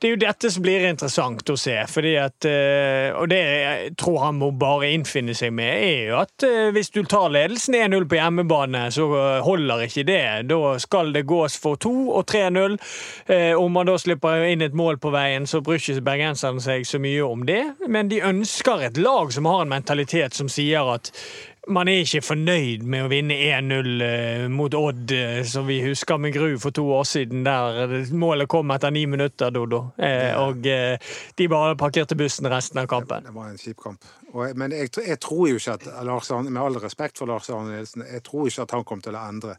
det 0.00 0.08
er 0.08 0.14
jo 0.14 0.20
dette 0.22 0.50
som 0.54 0.64
blir 0.64 0.86
interessant 0.88 1.52
å 1.52 1.56
se. 1.60 1.74
Fordi 1.92 2.14
at, 2.22 2.48
eh, 2.48 3.10
og 3.12 3.28
det 3.28 3.42
jeg 3.42 3.90
tror 4.00 4.22
han 4.24 4.38
må 4.40 4.48
bare 4.56 4.88
innfinne 4.96 5.34
seg 5.36 5.52
med, 5.52 5.74
er 5.84 6.08
jo 6.08 6.16
at 6.22 6.46
eh, 6.48 6.70
hvis 6.72 6.90
du 6.96 7.02
tar 7.04 7.28
ledelsen 7.36 7.76
1-0 7.76 8.08
på 8.08 8.16
hjemmebane, 8.16 8.86
så 8.96 9.10
holder 9.44 9.84
ikke 9.84 10.06
det. 10.08 10.24
Da 10.48 10.72
skal 10.80 11.12
det 11.12 11.26
gås 11.28 11.58
for 11.60 11.76
2 11.82 11.94
og 12.16 12.24
3-0. 12.32 12.78
Eh, 13.28 13.52
Om 13.52 13.76
man 13.76 13.92
da 13.92 13.98
slipper 14.00 14.46
inn 14.48 14.64
et 14.64 14.76
mål 14.76 14.96
på 15.02 15.12
veien, 15.12 15.44
så 15.44 15.60
bryr 15.60 15.76
ikke 15.82 16.06
bergenserne 16.08 16.64
seg 16.64 16.88
så 16.88 17.02
mye 17.02 17.20
om 17.28 17.44
det. 17.44 17.60
Men 17.84 18.08
de 18.08 18.24
ønsker 18.24 18.88
et 18.88 18.96
lag 18.96 19.28
som 19.34 19.44
har 19.52 19.66
en 19.66 19.74
mentalitet 19.76 20.05
som 20.34 20.48
sier 20.52 20.88
at 20.94 21.12
man 21.68 21.88
er 21.88 22.04
ikke 22.04 22.22
fornøyd 22.22 22.84
med 22.86 23.06
å 23.06 23.10
vinne 23.10 23.36
1-0 23.48 24.04
eh, 24.06 24.44
mot 24.52 24.74
Odd, 24.78 25.10
eh, 25.14 25.40
som 25.48 25.66
vi 25.66 25.80
husker 25.82 26.20
med 26.22 26.34
gru 26.36 26.54
for 26.62 26.74
to 26.74 26.84
år 26.94 27.06
siden, 27.08 27.42
der 27.46 28.06
målet 28.14 28.48
kom 28.50 28.70
etter 28.74 28.94
ni 28.94 29.02
minutter, 29.10 29.50
Dodo. 29.54 29.88
Eh, 29.98 30.30
og 30.38 30.62
de 30.62 31.48
bare 31.50 31.78
parkerte 31.78 32.18
bussen 32.18 32.46
resten 32.50 32.82
av 32.82 32.86
kampen. 32.90 33.26
Det 33.26 33.34
var 33.34 33.50
en 33.50 33.58
kjip 33.58 33.82
kamp. 33.82 34.06
Men 34.54 34.74
jeg, 34.74 34.92
jeg 35.00 35.18
tror 35.22 35.48
jo 35.48 35.58
ikke 35.58 35.78
at 35.78 35.88
Lars 36.04 36.30
Arne, 36.30 36.52
Med 36.52 36.62
all 36.62 36.78
respekt 36.82 37.18
for 37.18 37.30
Lars 37.30 37.48
Arne 37.50 37.72
Nilsen, 37.72 38.04
jeg 38.12 38.22
tror 38.26 38.50
ikke 38.50 38.66
at 38.66 38.76
han 38.76 38.86
kom 38.86 39.02
til 39.02 39.16
å 39.16 39.26
endre 39.26 39.56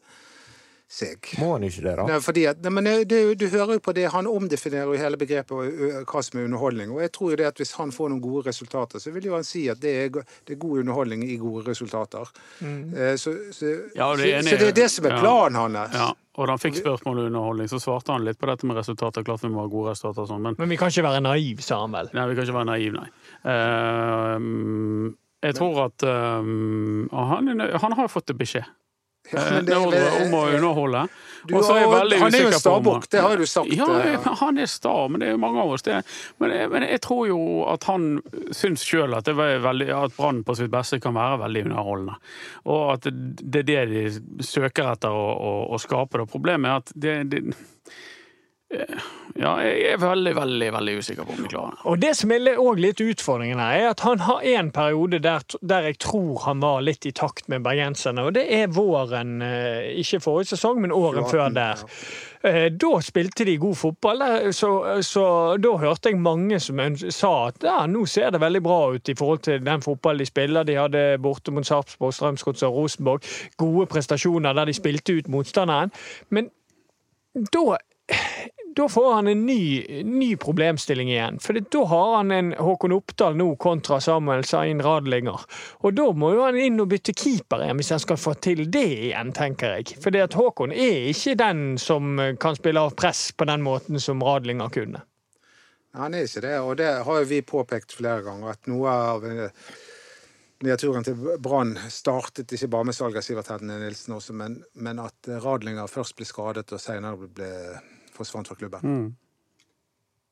seg. 0.87 1.33
Må 1.41 1.53
han 1.53 1.65
ikke 1.67 1.83
det, 1.83 1.93
da? 1.99 2.03
Nei, 2.07 2.17
fordi 2.23 2.45
at, 2.47 2.61
nei, 2.63 2.71
men 2.77 2.85
det, 2.87 2.93
det, 3.11 3.19
du 3.41 3.47
hører 3.51 3.75
jo 3.75 3.81
på 3.83 3.93
det, 3.97 4.05
Han 4.13 4.27
omdefinerer 4.31 4.87
jo 4.87 4.99
hele 5.01 5.17
begrepet 5.19 6.05
hva 6.07 6.21
som 6.23 6.39
er 6.39 6.45
underholdning. 6.47 6.93
og 6.95 7.01
jeg 7.03 7.11
tror 7.17 7.33
jo 7.33 7.39
det 7.41 7.47
at 7.49 7.59
Hvis 7.59 7.73
han 7.75 7.91
får 7.91 8.13
noen 8.13 8.21
gode 8.23 8.45
resultater, 8.47 9.03
så 9.03 9.11
vil 9.11 9.27
jo 9.27 9.35
han 9.35 9.43
si 9.47 9.65
at 9.69 9.81
det 9.83 9.95
er, 10.05 10.21
det 10.47 10.55
er 10.55 10.61
god 10.61 10.79
underholdning 10.85 11.25
i 11.27 11.35
gode 11.41 11.65
resultater. 11.67 12.31
Mm. 12.61 12.95
Så, 13.19 13.35
så, 13.51 13.73
Ja, 13.97 14.13
det 14.15 14.31
er 14.31 14.41
så, 14.41 14.55
så 14.55 14.61
det 14.63 14.69
er 14.71 14.79
det 14.79 14.87
som 14.93 15.05
er 15.11 15.17
Ja. 15.17 15.19
planen 15.19 15.59
hans. 15.59 15.93
Ja, 15.93 16.07
og 16.37 16.47
da 16.47 16.53
han 16.55 16.61
fikk 16.61 16.79
spørsmål 16.79 17.19
om 17.19 17.29
underholdning, 17.33 17.67
så 17.67 17.79
svarte 17.83 18.13
han 18.15 18.23
litt 18.23 18.39
på 18.39 18.47
dette 18.47 18.65
med 18.69 18.77
resultater. 18.79 19.23
Klart 19.27 19.43
vi 19.43 19.51
må 19.51 19.65
ha 19.65 19.67
gode 19.71 19.91
resultater 19.91 20.23
og 20.23 20.31
sånn, 20.31 20.41
men 20.45 20.55
Men 20.57 20.69
vi 20.69 20.77
kan 20.79 20.87
ikke 20.93 21.03
være 21.03 21.21
naiv, 21.25 21.61
sa 21.65 21.81
han 21.83 21.91
vel. 21.91 22.09
Nei, 22.13 22.27
vi 22.31 22.35
kan 22.39 22.47
ikke 22.47 22.59
være 22.61 22.71
naiv, 22.71 22.93
nei. 22.95 23.09
Uh, 23.43 25.13
jeg 25.43 25.55
tror 25.57 25.83
at 25.87 26.03
um, 26.07 27.07
han, 27.13 27.51
han 27.59 27.97
har 27.99 28.07
fått 28.11 28.31
beskjed 28.37 28.65
Ja, 29.33 29.39
eh, 29.57 29.61
det- 29.61 29.77
om 29.77 29.87
om 30.27 30.33
å 30.39 30.43
underholde. 30.55 31.07
Du 31.47 31.55
er 31.55 32.17
han 32.19 32.33
er 32.35 32.41
jo 32.41 32.47
en 32.47 32.53
stabukk, 32.59 33.07
det 33.09 33.21
har 33.21 33.37
du 33.37 33.45
sagt. 33.45 33.71
Ja, 33.71 33.85
eh. 34.01 34.19
han 34.41 34.57
er 34.57 34.65
sta, 34.65 35.07
men 35.07 35.19
det 35.21 35.27
er 35.29 35.31
jo 35.31 35.37
mange 35.37 35.61
av 35.61 35.69
oss 35.71 35.81
det. 35.81 36.03
Men, 36.39 36.51
jeg- 36.51 36.69
men 36.71 36.81
jeg 36.83 37.01
tror 37.01 37.27
jo 37.27 37.63
at 37.71 37.83
han 37.85 38.21
syns 38.51 38.83
sjøl 38.83 39.15
at, 39.15 39.25
veldig- 39.25 39.89
at 40.03 40.17
Brann 40.17 40.43
på 40.43 40.55
sitt 40.57 40.71
beste 40.71 40.99
kan 41.01 41.13
være 41.13 41.39
veldig 41.45 41.65
underholdende. 41.69 42.15
Og 42.65 42.93
at 42.93 43.01
det 43.03 43.55
er 43.55 43.63
det 43.63 43.89
de 43.89 44.43
søker 44.43 44.91
etter 44.91 45.09
å, 45.09 45.27
å, 45.39 45.71
å 45.73 45.79
skape. 45.79 46.17
Det. 46.17 46.27
Problemet 46.31 46.65
er 46.67 46.75
at 46.75 46.91
det, 46.95 47.29
det 47.29 47.55
Ja, 49.37 49.51
jeg 49.63 49.93
er 49.93 49.99
veldig, 50.01 50.33
veldig 50.35 50.67
veldig 50.75 50.93
usikker 50.99 51.23
på 51.23 51.35
om 51.37 51.43
vi 51.45 51.49
klarer 51.51 51.75
det. 51.75 51.83
Og 51.87 51.99
det 52.01 52.09
som 52.19 52.31
er 52.35 52.47
også 52.57 52.81
litt 52.83 53.01
utfordringen 53.05 53.61
her, 53.61 53.75
er 53.79 53.89
at 53.93 54.01
han 54.03 54.19
har 54.25 54.43
en 54.57 54.71
periode 54.75 55.21
der, 55.23 55.45
der 55.61 55.87
jeg 55.87 55.99
tror 56.03 56.41
han 56.43 56.59
var 56.59 56.81
litt 56.83 57.05
i 57.07 57.13
takt 57.15 57.47
med 57.47 57.63
bergenserne, 57.63 58.25
og 58.27 58.35
det 58.35 58.43
er 58.57 58.67
våren, 58.73 59.37
eh, 59.45 59.93
ikke 60.01 60.19
forrige 60.25 60.51
sesong, 60.55 60.81
men 60.83 60.91
åren 60.91 61.23
18, 61.23 61.31
før 61.31 61.55
der. 61.55 61.85
Eh, 62.43 62.67
Da 62.75 62.91
spilte 63.05 63.45
de 63.47 63.55
god 63.61 63.75
fotball, 63.75 64.25
så, 64.51 64.71
så 65.05 65.25
da 65.63 65.75
hørte 65.79 66.11
jeg 66.11 66.19
mange 66.19 66.59
som 66.59 66.81
sa 67.13 67.33
at 67.47 67.63
ja, 67.63 67.79
nå 67.87 68.03
ser 68.05 68.35
det 68.35 68.41
veldig 68.43 68.63
bra 68.67 68.79
ut 68.97 69.09
i 69.09 69.15
forhold 69.15 69.45
til 69.47 69.63
den 69.63 69.85
fotballen 69.85 70.25
de 70.25 70.27
spiller. 70.27 70.67
De 70.67 70.75
hadde 70.75 71.05
borte 71.23 71.55
mot 71.55 71.65
Sarpsborg, 71.67 72.13
Strømsgodset 72.13 72.67
og 72.67 72.81
Rosenborg 72.81 73.23
gode 73.57 73.87
prestasjoner 73.87 74.53
der 74.57 74.65
de 74.65 74.75
spilte 74.75 75.15
ut 75.21 75.31
motstanderen. 75.31 75.93
Men 76.29 76.49
da 77.53 77.77
da 78.77 78.89
får 78.89 79.13
han 79.13 79.27
en 79.27 79.45
ny, 79.45 80.03
ny 80.03 80.35
problemstilling 80.37 81.09
igjen. 81.09 81.39
For 81.41 81.57
da 81.57 81.83
har 81.89 82.11
han 82.17 82.31
en 82.31 82.51
Håkon 82.53 82.93
Oppdal 82.93 83.37
nå 83.39 83.47
kontra 83.55 83.97
Samuel 84.01 84.45
Zain 84.45 84.83
Radlinger. 84.85 85.41
Og 85.81 85.95
da 85.97 86.05
må 86.13 86.29
jo 86.35 86.43
han 86.45 86.59
inn 86.61 86.77
og 86.83 86.91
bytte 86.91 87.15
keeper 87.17 87.65
igjen, 87.65 87.81
hvis 87.81 87.89
han 87.95 88.03
skal 88.03 88.21
få 88.21 88.35
til 88.37 88.67
det 88.69 88.85
igjen, 89.09 89.33
tenker 89.33 89.79
jeg. 89.79 89.97
For 90.03 90.13
Håkon 90.37 90.75
er 90.75 91.09
ikke 91.09 91.33
den 91.41 91.65
som 91.81 92.21
kan 92.39 92.59
spille 92.59 92.85
av 92.85 92.93
press 92.99 93.31
på 93.33 93.49
den 93.49 93.65
måten 93.65 93.97
som 94.03 94.21
Radlinger 94.21 94.69
kunne. 94.73 95.03
Han 95.97 96.13
er 96.13 96.27
ikke 96.27 96.45
det, 96.45 96.55
og 96.61 96.77
det 96.77 96.93
har 97.07 97.21
jo 97.21 97.29
vi 97.33 97.41
påpekt 97.41 97.97
flere 97.97 98.21
ganger. 98.21 98.53
At 98.53 98.69
noe 98.69 98.93
av 98.93 99.25
eh, 99.25 99.73
nedturen 100.67 101.05
til 101.07 101.37
Brann 101.41 101.73
startet 101.89 102.53
ikke 102.53 102.69
bare 102.77 102.91
med 102.91 102.97
salget 102.97 103.23
av 103.23 103.25
Sivert 103.25 103.49
Hedne 103.55 103.81
Nilsen 103.81 104.13
også, 104.19 104.37
men, 104.37 104.61
men 104.77 105.01
at 105.01 105.33
Radlinger 105.41 105.89
først 105.89 106.13
ble 106.19 106.29
skadet 106.29 106.69
og 106.69 106.83
senere 106.83 107.17
ble, 107.25 107.49
forsvant 108.17 108.49
fra 108.49 108.57
klubben. 108.59 108.83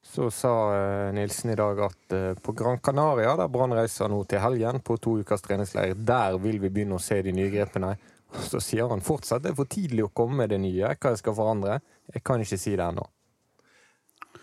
så 0.06 0.32
sa 0.32 0.52
eh, 0.76 1.14
Nilsen 1.14 1.50
i 1.50 1.56
dag 1.56 1.80
at 1.82 2.14
eh, 2.14 2.34
på 2.34 2.52
Gran 2.52 2.80
Canaria, 2.80 3.36
der 3.36 3.50
Brann 3.50 3.74
reiser 3.74 4.10
nå 4.12 4.24
til 4.30 4.40
helgen 4.44 4.84
på 4.86 4.98
to 5.02 5.18
ukers 5.22 5.42
treningsleir, 5.42 5.96
der 5.96 6.38
vil 6.38 6.60
vi 6.62 6.70
begynne 6.70 7.00
å 7.00 7.02
se 7.02 7.22
de 7.26 7.34
nye 7.34 7.50
grepene. 7.50 7.96
Og 8.36 8.46
så 8.46 8.62
sier 8.62 8.90
han 8.92 9.02
fortsatt 9.02 9.44
det 9.44 9.54
er 9.54 9.58
for 9.58 9.70
tidlig 9.70 10.06
å 10.06 10.14
komme 10.14 10.44
med 10.44 10.54
det 10.54 10.62
nye, 10.62 10.94
hva 10.94 11.14
jeg 11.14 11.24
skal 11.24 11.38
forandre. 11.38 11.80
Jeg 12.14 12.24
kan 12.26 12.42
ikke 12.42 12.60
si 12.62 12.76
det 12.76 12.86
ennå. 12.86 13.06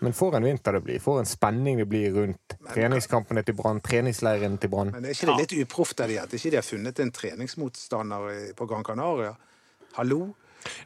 Men 0.03 0.17
for 0.19 0.35
en 0.35 0.43
vinter 0.43 0.75
det 0.75 0.83
blir. 0.83 0.99
For 0.99 1.21
en 1.21 1.29
spenning 1.31 1.79
det 1.79 1.87
blir 1.87 2.11
rundt 2.17 2.57
treningskampene 2.73 3.45
til 3.47 3.55
Brann, 3.55 3.79
treningsleiren 3.85 4.57
til 4.59 4.73
Brann. 4.73 4.91
Men 4.97 5.07
er 5.07 5.15
ikke 5.15 5.29
det 5.31 5.45
litt 5.45 5.55
uproft 5.63 6.03
av 6.03 6.11
de 6.11 6.19
at 6.19 6.35
ikke 6.35 6.51
de 6.51 6.59
har 6.59 6.67
funnet 6.67 7.03
en 7.05 7.13
treningsmotstander 7.15 8.33
på 8.59 8.67
Gran 8.67 8.83
Canaria? 8.87 9.37
Hallo? 9.95 10.33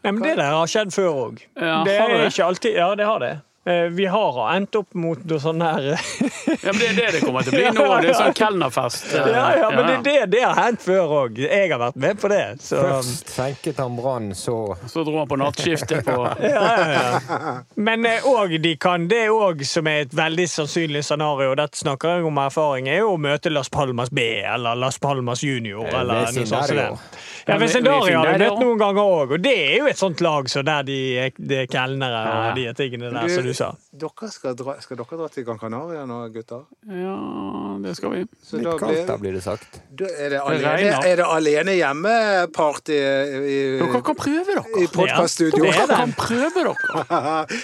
Nei, 0.02 0.12
men 0.12 0.22
Det 0.22 0.36
der 0.38 0.52
har 0.54 0.70
skjedd 0.70 0.92
før 0.94 1.08
òg. 1.12 1.42
Ja, 1.56 1.82
det 1.84 1.96
det 1.96 2.20
er 2.20 2.30
ikke 2.30 2.44
alltid 2.44 2.76
Ja, 2.78 2.94
det 2.94 3.06
har 3.08 3.18
det. 3.22 3.34
Eh, 3.66 3.88
Vi 3.90 4.04
har 4.06 4.36
endt 4.54 4.76
opp 4.78 4.94
mot 4.94 5.18
noe 5.26 5.40
sånn 5.42 5.60
her 5.64 5.86
Ja, 6.66 6.72
men 6.72 6.78
det 6.78 6.86
er 6.88 6.94
det 6.98 7.06
det 7.16 7.20
kommer 7.24 7.42
til 7.42 7.54
å 7.54 7.58
bli 7.58 7.70
nå. 7.78 7.86
Det 8.02 8.10
er 8.12 8.18
sånn 8.20 8.36
kelnerfest. 8.38 9.08
eh, 9.18 9.26
Ja, 9.34 9.46
ja, 9.58 9.70
men 9.74 9.86
det, 9.90 9.96
det, 10.06 10.14
det 10.36 10.42
har 10.44 10.54
hendt 10.60 10.84
før 10.84 11.14
òg. 11.24 11.40
Jeg 11.42 11.70
har 11.72 11.80
vært 11.82 11.98
med 12.04 12.20
på 12.22 12.30
det. 12.30 12.42
Så 12.62 12.78
Først 12.84 13.32
senket 13.34 13.80
han 13.82 13.96
Brann, 13.98 14.30
så 14.38 14.54
Så 14.86 15.02
dro 15.06 15.16
han 15.18 15.28
på 15.30 15.38
nattskiftet 15.40 16.04
på 16.06 16.16
ja, 16.54 16.62
ja, 16.62 16.86
ja. 16.94 17.54
Men 17.74 18.06
òg 18.22 18.54
de 18.62 18.76
kan 18.80 19.08
det 19.10 19.24
òg, 19.34 19.64
som 19.66 19.86
er 19.90 20.04
et 20.06 20.14
veldig 20.16 20.46
sannsynlig 20.50 21.02
scenario, 21.06 21.54
dette 21.58 21.78
snakker 21.82 22.16
jeg 22.20 22.28
om 22.30 22.38
erfaring, 22.46 22.86
er 22.92 23.02
jo 23.02 23.16
å 23.16 23.20
møte 23.20 23.50
Las 23.52 23.68
Palmas 23.72 24.10
B 24.14 24.22
eller 24.46 24.78
Las 24.78 24.98
Palmas 25.02 25.42
Junior 25.42 25.86
Eh, 25.86 25.98
eller 26.00 26.30
noe 26.32 26.46
sånt. 26.46 26.70
det. 26.70 26.86
Ja, 27.46 27.56
Sindario 27.70 28.18
har 28.18 28.32
de 28.32 28.38
møtt 28.46 28.58
noen 28.62 28.78
ganger 28.80 29.02
òg, 29.06 29.34
og 29.36 29.42
det 29.44 29.52
er 29.54 29.74
jo 29.80 29.86
et 29.90 29.98
sånt 30.00 30.22
lag 30.24 30.48
så 30.50 30.62
der 30.66 30.82
de 30.86 30.96
de 31.36 31.60
er 31.62 31.68
kelnere 31.70 32.22
og 32.32 32.56
de 32.58 32.64
tingene 32.78 33.10
der, 33.14 33.28
Så 33.30 33.42
du 33.44 33.52
sa. 33.58 33.70
Dere 34.04 34.28
skal, 34.32 34.54
dra, 34.58 34.74
skal 34.84 34.98
dere 35.00 35.18
dra 35.20 35.28
til 35.32 35.46
Gran 35.46 35.58
Canaria 35.60 36.04
nå, 36.08 36.18
gutter? 36.34 36.66
Ja, 36.90 37.16
det 37.82 37.96
skal 37.98 38.14
vi. 38.14 38.22
Så 38.42 38.60
da 38.60 38.62
litt 38.62 38.82
kaldt 38.82 38.98
der, 38.98 39.06
blir, 39.06 39.18
blir 39.24 39.38
det 39.38 39.42
sagt. 39.46 39.80
da 39.98 40.10
er, 40.12 40.36
det 40.36 40.42
alene, 40.44 40.92
er 41.00 41.22
det 41.22 41.26
alene 41.38 41.74
hjemmeparty 41.78 43.00
i, 43.00 43.58
Dere 43.80 44.04
kan 44.10 44.20
prøve 44.20 44.44
i 44.44 44.60
dere. 44.60 44.92
podkaststudio? 44.94 45.64
Ja, 45.66 45.74
er 45.74 45.90
Dere 45.90 46.00
kan 46.04 46.16
prøve 46.20 46.54
dere. 46.62 47.34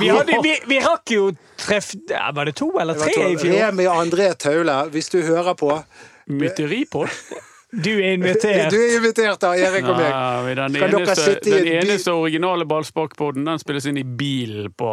Vi, 0.00 0.06
hadde, 0.08 0.38
vi, 0.40 0.54
vi 0.64 0.78
rakk 0.80 1.10
jo 1.12 1.26
treff... 1.60 1.90
Ja, 2.08 2.30
var 2.32 2.48
det 2.48 2.54
to 2.56 2.70
eller 2.80 2.96
tre 2.96 3.12
i 3.12 3.36
fjor? 3.36 3.52
Remi 3.58 3.84
André 3.92 4.30
Taule, 4.40 4.78
hvis 4.88 5.12
du 5.12 5.18
hører 5.20 5.52
på 5.52 5.68
Mytteripod? 6.32 7.12
på. 7.12 7.42
Du 7.72 7.88
er 7.96 8.12
invitert. 8.18 8.68
Du 8.70 8.76
er 8.76 8.98
invitert 8.98 9.44
av 9.48 9.54
Erik 9.56 9.86
og 9.88 9.96
meg. 9.96 10.10
Nei, 10.12 10.54
den 10.58 10.74
eneste, 10.76 11.14
sitte 11.24 11.48
i 11.48 11.52
den 11.54 11.58
en 11.60 11.64
bil- 11.64 11.78
eneste 11.80 12.12
originale 12.12 12.66
ballsparkpodden 12.68 13.46
den 13.48 13.58
spilles 13.62 13.86
inn 13.88 13.96
i 13.96 14.04
bilen 14.04 14.68
på 14.76 14.90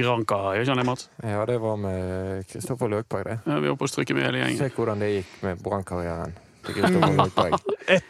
Granca. 0.00 0.40
Gjør 0.56 0.64
ikke 0.66 0.74
han 0.74 0.80
det, 0.82 0.86
Mats? 0.88 1.06
Ja, 1.22 1.44
det 1.46 1.60
var 1.62 1.76
med 1.78 2.48
Kristoffer 2.50 2.90
Løkberg, 2.90 3.24
det. 3.30 3.36
Ja, 3.46 3.60
vi 3.62 3.70
er 3.70 3.76
oppe 3.76 3.86
og 3.86 3.92
stryker 3.94 4.18
med 4.18 4.26
hele 4.26 4.42
gjengen. 4.42 4.58
Se 4.58 4.72
hvordan 4.74 5.04
det 5.06 5.12
gikk 5.20 5.38
med 5.46 5.62
brannkarrieren. 5.62 6.34
Eh, 7.86 8.00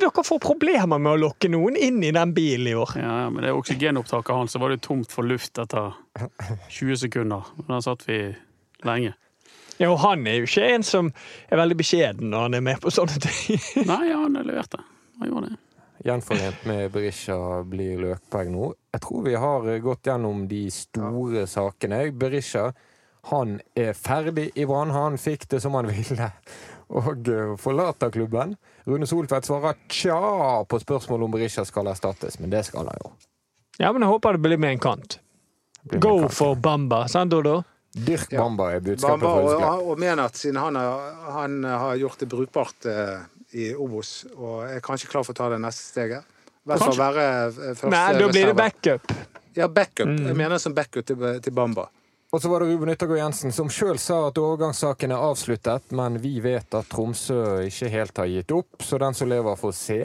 dere 0.00 0.22
får 0.24 0.38
problemer 0.40 0.96
med 0.96 1.12
å 1.12 1.18
lokke 1.20 1.50
noen 1.52 1.74
inn 1.76 1.98
i 2.02 2.08
den 2.16 2.30
bilen 2.32 2.70
i 2.70 2.72
år. 2.72 2.94
Ja, 2.96 3.16
ja, 3.26 3.30
men 3.30 3.44
det 3.44 3.50
oksygenopptaket 3.52 4.32
hans, 4.32 4.54
så 4.56 4.60
var 4.62 4.72
det 4.72 4.78
tomt 4.86 5.12
for 5.12 5.28
luft 5.28 5.60
etter 5.60 5.92
20 6.72 6.96
sekunder. 7.02 7.50
Der 7.68 7.82
satt 7.84 8.06
vi 8.08 8.22
lenge. 8.88 9.12
Ja, 9.80 9.88
og 9.88 9.98
han 10.02 10.26
er 10.28 10.40
jo 10.40 10.48
ikke 10.48 10.68
en 10.74 10.84
som 10.84 11.10
er 11.48 11.60
veldig 11.62 11.78
beskjeden 11.80 12.30
når 12.32 12.46
han 12.46 12.58
er 12.58 12.64
med 12.68 12.80
på 12.82 12.92
sånne 12.92 13.16
ting. 13.24 13.60
Nei, 13.90 14.02
ja, 14.10 14.20
han 14.20 14.36
leverte. 14.44 14.82
Han 15.20 15.32
gjorde 15.32 15.52
det. 15.54 15.60
Gjenforent 16.04 16.62
med 16.64 16.86
Berisha 16.94 17.36
blir 17.68 17.98
Løkberg 18.00 18.52
nå. 18.52 18.70
Jeg 18.94 19.02
tror 19.04 19.24
vi 19.26 19.34
har 19.36 19.66
gått 19.84 20.08
gjennom 20.08 20.46
de 20.48 20.62
store 20.72 21.44
sakene. 21.48 22.06
Berisha 22.16 22.70
han 23.28 23.58
er 23.76 23.92
ferdig 23.92 24.46
i 24.56 24.64
Brann. 24.68 24.94
Han 24.96 25.18
fikk 25.20 25.44
det 25.52 25.60
som 25.60 25.76
han 25.76 25.90
ville 25.92 26.30
og 26.90 27.28
eh, 27.28 27.56
forlater 27.60 28.10
klubben. 28.10 28.56
Rune 28.84 29.06
Soltvedt 29.06 29.46
svarer 29.46 29.76
tja 29.88 30.64
på 30.68 30.80
spørsmål 30.82 31.26
om 31.26 31.34
Berisha 31.34 31.64
skal 31.68 31.90
erstattes, 31.92 32.40
men 32.40 32.50
det 32.50 32.64
skal 32.66 32.88
han 32.88 33.04
jo. 33.04 33.12
Ja, 33.78 33.92
men 33.92 34.02
jeg 34.02 34.10
håper 34.10 34.36
det 34.36 34.44
blir 34.44 34.60
med 34.60 34.76
en 34.76 34.82
kant. 34.82 35.20
Go 35.92 36.16
kant. 36.24 36.34
for 36.34 36.56
Bamba, 36.56 37.04
sant 37.08 37.32
Dodo? 37.32 37.60
Dyrk 37.90 38.30
Bamba 38.30 38.68
er 38.76 38.82
budskapet 38.84 39.24
Bamba, 39.24 39.54
fra 39.58 39.70
og, 39.80 39.88
og 39.90 39.98
mener 39.98 40.28
at 40.30 40.38
siden 40.38 40.60
han 40.62 40.78
har, 40.78 41.14
han 41.34 41.64
har 41.66 41.96
gjort 41.98 42.20
det 42.22 42.28
brukbart 42.30 42.86
eh, 42.86 43.16
i 43.58 43.70
Obos, 43.74 44.12
og 44.36 44.62
er 44.68 44.82
kanskje 44.84 45.10
klar 45.10 45.26
for 45.26 45.34
å 45.34 45.40
ta 45.40 45.48
det 45.50 45.58
neste 45.62 45.88
steget. 45.88 46.36
Hvert 46.68 46.84
fall 46.84 47.00
være 47.00 47.24
eh, 47.48 47.72
første 47.72 47.90
Nei, 47.94 48.04
da 48.14 48.28
blir 48.30 48.52
det 48.52 48.58
backup. 48.58 49.16
Ja, 49.58 49.66
backup. 49.66 50.06
Mm. 50.06 50.28
Jeg 50.30 50.38
mener 50.38 50.62
som 50.62 50.76
backup 50.76 51.08
til, 51.08 51.24
til 51.42 51.56
Bamba. 51.56 51.88
Og 52.30 52.38
så 52.38 52.46
var 52.46 52.62
det 52.62 52.70
Ruben 52.70 52.92
Yttergård 52.92 53.18
Jensen 53.18 53.50
som 53.50 53.70
sjøl 53.74 53.98
sa 53.98 54.20
at 54.28 54.38
overgangssaken 54.38 55.10
er 55.10 55.22
avsluttet, 55.26 55.90
men 55.98 56.20
vi 56.22 56.36
vet 56.44 56.76
at 56.78 56.86
Tromsø 56.92 57.64
ikke 57.66 57.90
helt 57.90 58.20
har 58.22 58.30
gitt 58.30 58.54
opp, 58.54 58.84
så 58.86 59.00
den 59.02 59.18
som 59.18 59.30
lever, 59.32 59.58
får 59.58 59.74
se. 59.74 59.98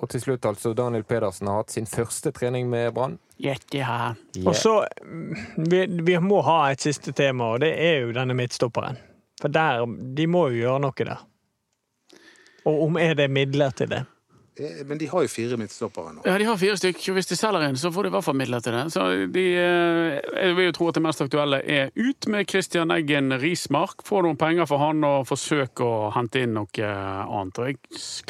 Og 0.00 0.08
til 0.08 0.22
slutt, 0.22 0.46
altså, 0.48 0.72
Daniel 0.76 1.04
Pedersen 1.04 1.48
har 1.50 1.60
hatt 1.60 1.74
sin 1.74 1.88
første 1.88 2.32
trening 2.32 2.70
med 2.72 2.94
Brann. 2.96 3.18
Gjette 3.40 3.84
her. 3.84 4.16
Og 4.46 4.54
så 4.56 4.78
mm, 5.04 5.66
vi, 5.68 5.84
vi 6.08 6.16
må 6.24 6.40
ha 6.46 6.60
et 6.72 6.80
siste 6.80 7.12
tema, 7.16 7.52
og 7.54 7.60
det 7.64 7.74
er 7.76 8.06
jo 8.06 8.14
denne 8.16 8.36
midtstopperen. 8.36 8.96
For 9.40 9.52
der, 9.52 9.84
de 10.16 10.26
må 10.28 10.46
jo 10.50 10.62
gjøre 10.64 10.80
noe 10.86 11.06
der. 11.10 11.20
Og 12.68 12.82
om 12.86 12.98
er 13.00 13.14
det 13.16 13.30
midler 13.32 13.76
til 13.76 13.92
det? 13.92 14.02
Eh, 14.60 14.82
Men 14.86 14.98
de 15.00 15.08
har 15.08 15.24
jo 15.24 15.30
fire 15.32 15.56
midtstoppere 15.60 16.12
nå. 16.14 16.24
Ja, 16.28 16.36
de 16.38 16.46
har 16.48 16.58
fire 16.60 16.76
stykker. 16.76 17.14
Hvis 17.16 17.30
de 17.30 17.38
selger 17.38 17.64
en, 17.64 17.78
så 17.80 17.90
får 17.94 18.06
de 18.06 18.12
i 18.12 18.14
hvert 18.16 18.26
fall 18.26 18.36
midler 18.38 18.60
til 18.64 18.76
det. 18.76 18.84
Så 18.92 19.06
de, 19.32 19.44
eh, 19.56 20.20
jeg 20.44 20.56
vil 20.58 20.68
jo 20.68 20.76
tro 20.76 20.88
at 20.90 20.98
det 20.98 21.04
mest 21.06 21.24
aktuelle 21.24 21.62
er 21.64 21.90
ut 21.96 22.28
med 22.32 22.48
Christian 22.50 22.92
Eggen 22.94 23.32
Rismark. 23.40 24.04
Få 24.06 24.22
noen 24.26 24.38
penger 24.40 24.68
for 24.68 24.82
han 24.84 25.02
og 25.08 25.26
forsøke 25.30 25.86
å 25.86 26.10
hente 26.16 26.44
inn 26.44 26.54
noe 26.58 26.90
annet. 26.90 27.58
Og 27.62 27.70
jeg 27.70 27.78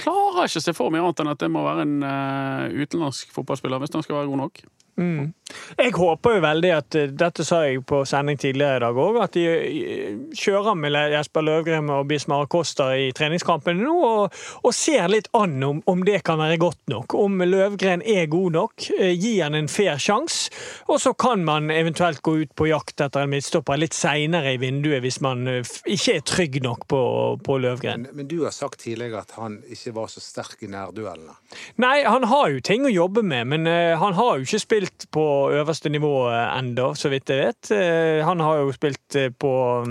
klarer 0.00 0.46
ikke 0.46 0.62
å 0.62 0.66
se 0.68 0.76
for 0.76 0.90
meg 0.94 1.02
annet 1.02 1.24
enn 1.24 1.32
at 1.34 1.42
det 1.42 1.50
må 1.50 1.64
være 1.66 1.86
en 1.88 1.96
eh, 2.06 2.84
utenlandsk 2.84 3.34
fotballspiller 3.34 3.82
hvis 3.82 3.96
han 3.98 4.06
skal 4.06 4.20
være 4.22 4.30
god 4.32 4.44
nok. 4.46 4.62
Mm. 4.96 5.32
Jeg 5.78 5.92
håper 5.96 6.36
jo 6.36 6.42
veldig 6.44 6.70
at 6.74 6.96
eh, 6.98 7.10
Dette 7.18 7.44
sa 7.46 7.62
jeg 7.66 7.82
på 7.88 8.02
sending 8.06 8.38
tidligere 8.38 8.78
i 8.78 8.82
dag 8.84 8.98
òg, 9.02 9.18
at 9.24 9.34
de 9.34 9.44
eh, 9.50 10.18
kjører 10.38 10.76
med 10.78 10.94
Jesper 11.14 11.42
Løvgren 11.46 11.90
og 11.90 12.06
Bismar 12.10 12.44
Acosta 12.46 12.90
i 12.98 13.10
treningskampene 13.16 13.82
nå, 13.82 13.94
og, 14.06 14.36
og 14.62 14.74
ser 14.76 15.08
litt 15.10 15.30
an 15.36 15.56
om, 15.66 15.80
om 15.90 16.04
det 16.06 16.20
kan 16.26 16.38
være 16.38 16.58
godt 16.62 16.92
nok. 16.92 17.16
Om 17.18 17.42
Løvgren 17.48 18.04
er 18.06 18.28
god 18.30 18.56
nok. 18.58 18.86
eh, 18.98 19.14
Gi 19.18 19.32
han 19.40 19.58
en 19.58 19.70
fair 19.70 19.98
sjanse. 20.00 20.52
Og 20.90 21.00
så 21.02 21.14
kan 21.18 21.44
man 21.46 21.70
eventuelt 21.74 22.22
gå 22.26 22.36
ut 22.44 22.54
på 22.58 22.68
jakt 22.70 23.02
etter 23.02 23.24
en 23.24 23.32
midtstopper 23.32 23.80
litt 23.80 23.96
seinere 23.96 24.54
i 24.54 24.60
vinduet, 24.62 25.02
hvis 25.04 25.20
man 25.24 25.46
ikke 25.50 26.16
er 26.16 26.24
trygg 26.26 26.60
nok 26.64 26.86
på, 26.90 27.02
på 27.46 27.58
Løvgren. 27.62 28.06
Men, 28.06 28.22
men 28.22 28.30
du 28.30 28.44
har 28.44 28.54
sagt 28.54 28.80
tidligere 28.84 29.24
at 29.24 29.34
han 29.38 29.60
ikke 29.70 29.94
var 29.96 30.10
så 30.12 30.22
sterk 30.22 30.62
i 30.66 30.70
nærduellene. 30.70 31.36
Nei, 31.82 32.00
han 32.06 32.26
har 32.30 32.50
jo 32.54 32.62
ting 32.64 32.86
å 32.86 32.92
jobbe 32.92 33.22
med, 33.26 33.50
men 33.50 33.68
han 34.00 34.16
har 34.16 34.38
jo 34.38 34.46
ikke 34.46 34.62
spilt 34.62 34.79
på 35.12 35.24
øverste 35.54 35.90
nivå 35.92 36.28
uh, 36.28 36.58
ennå, 36.58 36.92
så 36.94 37.10
vidt 37.12 37.30
jeg 37.30 37.40
vet. 37.40 37.70
Eh, 37.74 38.24
han 38.26 38.40
har 38.40 38.62
jo 38.62 38.72
spilt 38.74 39.16
eh, 39.18 39.30
på 39.30 39.50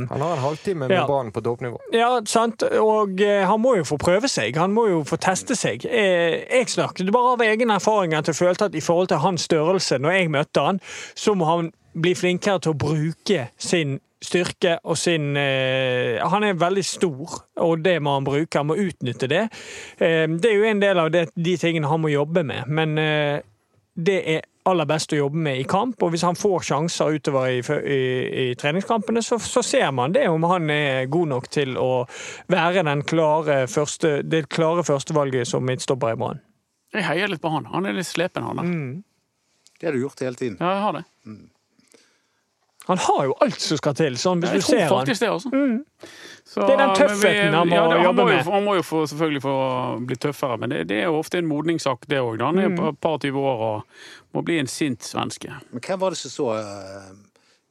Han 0.10 0.22
har 0.22 0.34
en 0.34 0.44
halvtime 0.44 0.88
med 0.88 0.96
Ja. 0.96 1.06
Brann 1.08 1.32
på 1.32 1.42
toppnivå. 1.42 1.80
Ja, 1.94 2.12
sant. 2.26 2.64
Og 2.64 3.22
eh, 3.22 3.46
han 3.48 3.62
må 3.62 3.76
jo 3.80 3.88
få 3.88 3.98
prøve 4.02 4.30
seg. 4.32 4.58
Han 4.58 4.74
må 4.76 4.88
jo 4.90 5.04
få 5.08 5.20
teste 5.22 5.56
seg. 5.56 5.86
Eh, 5.86 6.46
jeg 6.50 6.70
snakket 6.70 7.12
bare 7.14 7.36
av 7.38 7.46
egen 7.48 7.74
erfaring 7.74 8.16
at 8.18 8.28
jeg 8.28 8.36
følte 8.40 8.70
at 8.70 8.76
i 8.76 8.84
forhold 8.84 9.12
til 9.14 9.24
hans 9.24 9.48
størrelse, 9.50 9.98
når 9.98 10.18
jeg 10.18 10.34
møtte 10.34 10.66
han, 10.66 10.84
så 11.16 11.36
må 11.38 11.50
han 11.50 11.72
bli 12.00 12.14
flinkere 12.16 12.62
til 12.64 12.76
å 12.76 12.80
bruke 12.80 13.50
sin 13.58 14.00
styrke 14.20 14.76
og 14.84 14.98
sin 15.00 15.38
eh, 15.40 16.20
Han 16.32 16.44
er 16.44 16.60
veldig 16.60 16.86
stor, 16.86 17.40
og 17.64 17.84
det 17.86 18.00
må 18.04 18.18
han 18.18 18.28
bruke. 18.28 18.60
Han 18.60 18.70
må 18.72 18.80
utnytte 18.80 19.30
det. 19.32 19.46
Eh, 19.98 20.26
det 20.28 20.52
er 20.52 20.58
jo 20.58 20.68
en 20.70 20.84
del 20.84 21.00
av 21.00 21.12
det, 21.14 21.30
de 21.36 21.56
tingene 21.60 21.90
han 21.90 22.04
må 22.04 22.12
jobbe 22.12 22.44
med, 22.44 22.68
men 22.68 22.98
eh, 23.00 23.40
det 24.00 24.20
er 24.36 24.48
aller 24.72 24.88
best 24.90 25.14
å 25.14 25.20
jobbe 25.20 25.42
med 25.50 25.60
i 25.60 25.66
kamp. 25.70 26.00
Og 26.04 26.14
hvis 26.14 26.26
han 26.28 26.38
får 26.40 26.66
sjanser 26.70 27.18
utover 27.18 27.52
i, 27.52 27.60
i, 27.60 28.00
i 28.44 28.48
treningskampene, 28.60 29.24
så, 29.26 29.40
så 29.42 29.64
ser 29.66 29.92
man 29.96 30.16
det 30.16 30.28
om 30.30 30.46
han 30.50 30.70
er 30.74 31.10
god 31.12 31.34
nok 31.34 31.50
til 31.54 31.78
å 31.80 32.06
være 32.52 32.86
den 32.88 33.04
klare 33.08 33.62
første, 33.72 34.20
det 34.24 34.48
klare 34.54 34.86
førstevalget 34.88 35.50
som 35.50 35.66
midtstopper 35.68 36.16
i 36.16 36.20
Brann. 36.20 36.44
Jeg 36.96 37.06
heier 37.06 37.30
litt 37.30 37.42
på 37.44 37.52
han. 37.54 37.68
Han 37.70 37.86
er 37.86 37.98
litt 37.98 38.10
slepen, 38.10 38.46
han 38.46 38.62
der. 38.62 38.76
Det 39.80 39.88
har 39.88 39.96
du 39.96 40.02
gjort 40.02 40.22
hele 40.26 40.36
tiden. 40.36 40.58
Ja, 40.60 40.74
jeg 40.74 40.86
har 40.88 41.00
det. 41.00 41.06
Han 42.90 42.98
har 43.06 43.26
jo 43.30 43.34
alt 43.46 43.60
som 43.62 43.78
skal 43.80 43.94
til, 44.00 44.18
sånn 44.18 44.42
hvis 44.42 44.52
Jeg 44.52 44.62
du 44.62 44.66
ser 44.66 44.80
han. 44.82 44.90
faktisk 44.96 45.22
det, 45.22 45.30
altså. 45.30 45.50
Så, 46.50 46.66
Det 46.66 46.74
er 46.74 46.78
den 46.82 46.96
tøffheten 46.98 47.54
han 47.54 47.70
må 47.70 47.82
det- 47.92 48.04
jobbe 48.04 48.24
må 48.24 48.30
jo, 48.32 48.36
med. 48.36 48.46
Han 48.56 48.64
må 48.66 48.76
jo 48.80 48.82
få, 48.88 49.02
selvfølgelig 49.12 49.42
få 49.44 49.56
bli 50.10 50.16
tøffere, 50.16 50.58
men 50.60 50.70
det, 50.74 50.80
det 50.90 50.98
er 51.04 51.06
jo 51.12 51.20
ofte 51.20 51.38
en 51.38 51.46
modningssak, 51.48 52.08
det 52.10 52.18
òg. 52.18 52.42
Han 52.42 52.58
er 52.58 52.70
Mm. 52.70 52.80
et 52.90 53.00
par 53.02 53.18
20 53.20 53.38
år 53.38 53.60
og 53.70 53.84
må 54.34 54.42
bli 54.44 54.58
en 54.60 54.68
sint 54.68 55.00
svenske. 55.06 55.50
Men 55.72 55.82
hvem 55.86 56.00
var 56.00 56.10
det 56.10 56.18
som 56.18 56.32
så 56.32 56.48
uh, 56.58 57.14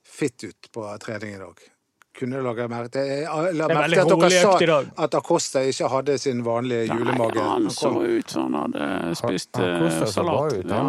fitt 0.07 0.44
ut 0.44 0.70
på 0.72 0.87
trening 1.02 1.35
i 1.35 1.38
dag? 1.38 1.59
Kunne 2.18 2.42
lage 2.44 2.66
merke 2.68 2.90
til 2.96 3.07
Jeg 3.09 3.26
la 3.28 3.66
Det 3.68 3.76
er 3.76 3.78
merke 3.78 3.94
til 3.94 4.00
at 4.00 4.22
dere 4.24 4.31
sa 4.42 5.04
at 5.04 5.14
Acosta 5.18 5.62
ikke 5.70 5.88
hadde 5.92 6.18
sin 6.18 6.42
vanlige 6.46 6.88
julemage. 6.90 7.35
Nei, 7.38 7.44
han 7.48 7.62
Han 7.68 7.70
så 7.70 7.92
kom- 7.92 8.02
ut 8.18 8.31
som 8.31 8.54
han 8.59 8.72
hadde 8.74 9.14
spist 9.20 9.59
eh, 9.59 10.07
salat. 10.12 10.52
ut. 10.59 10.66
Ja, 10.68 10.83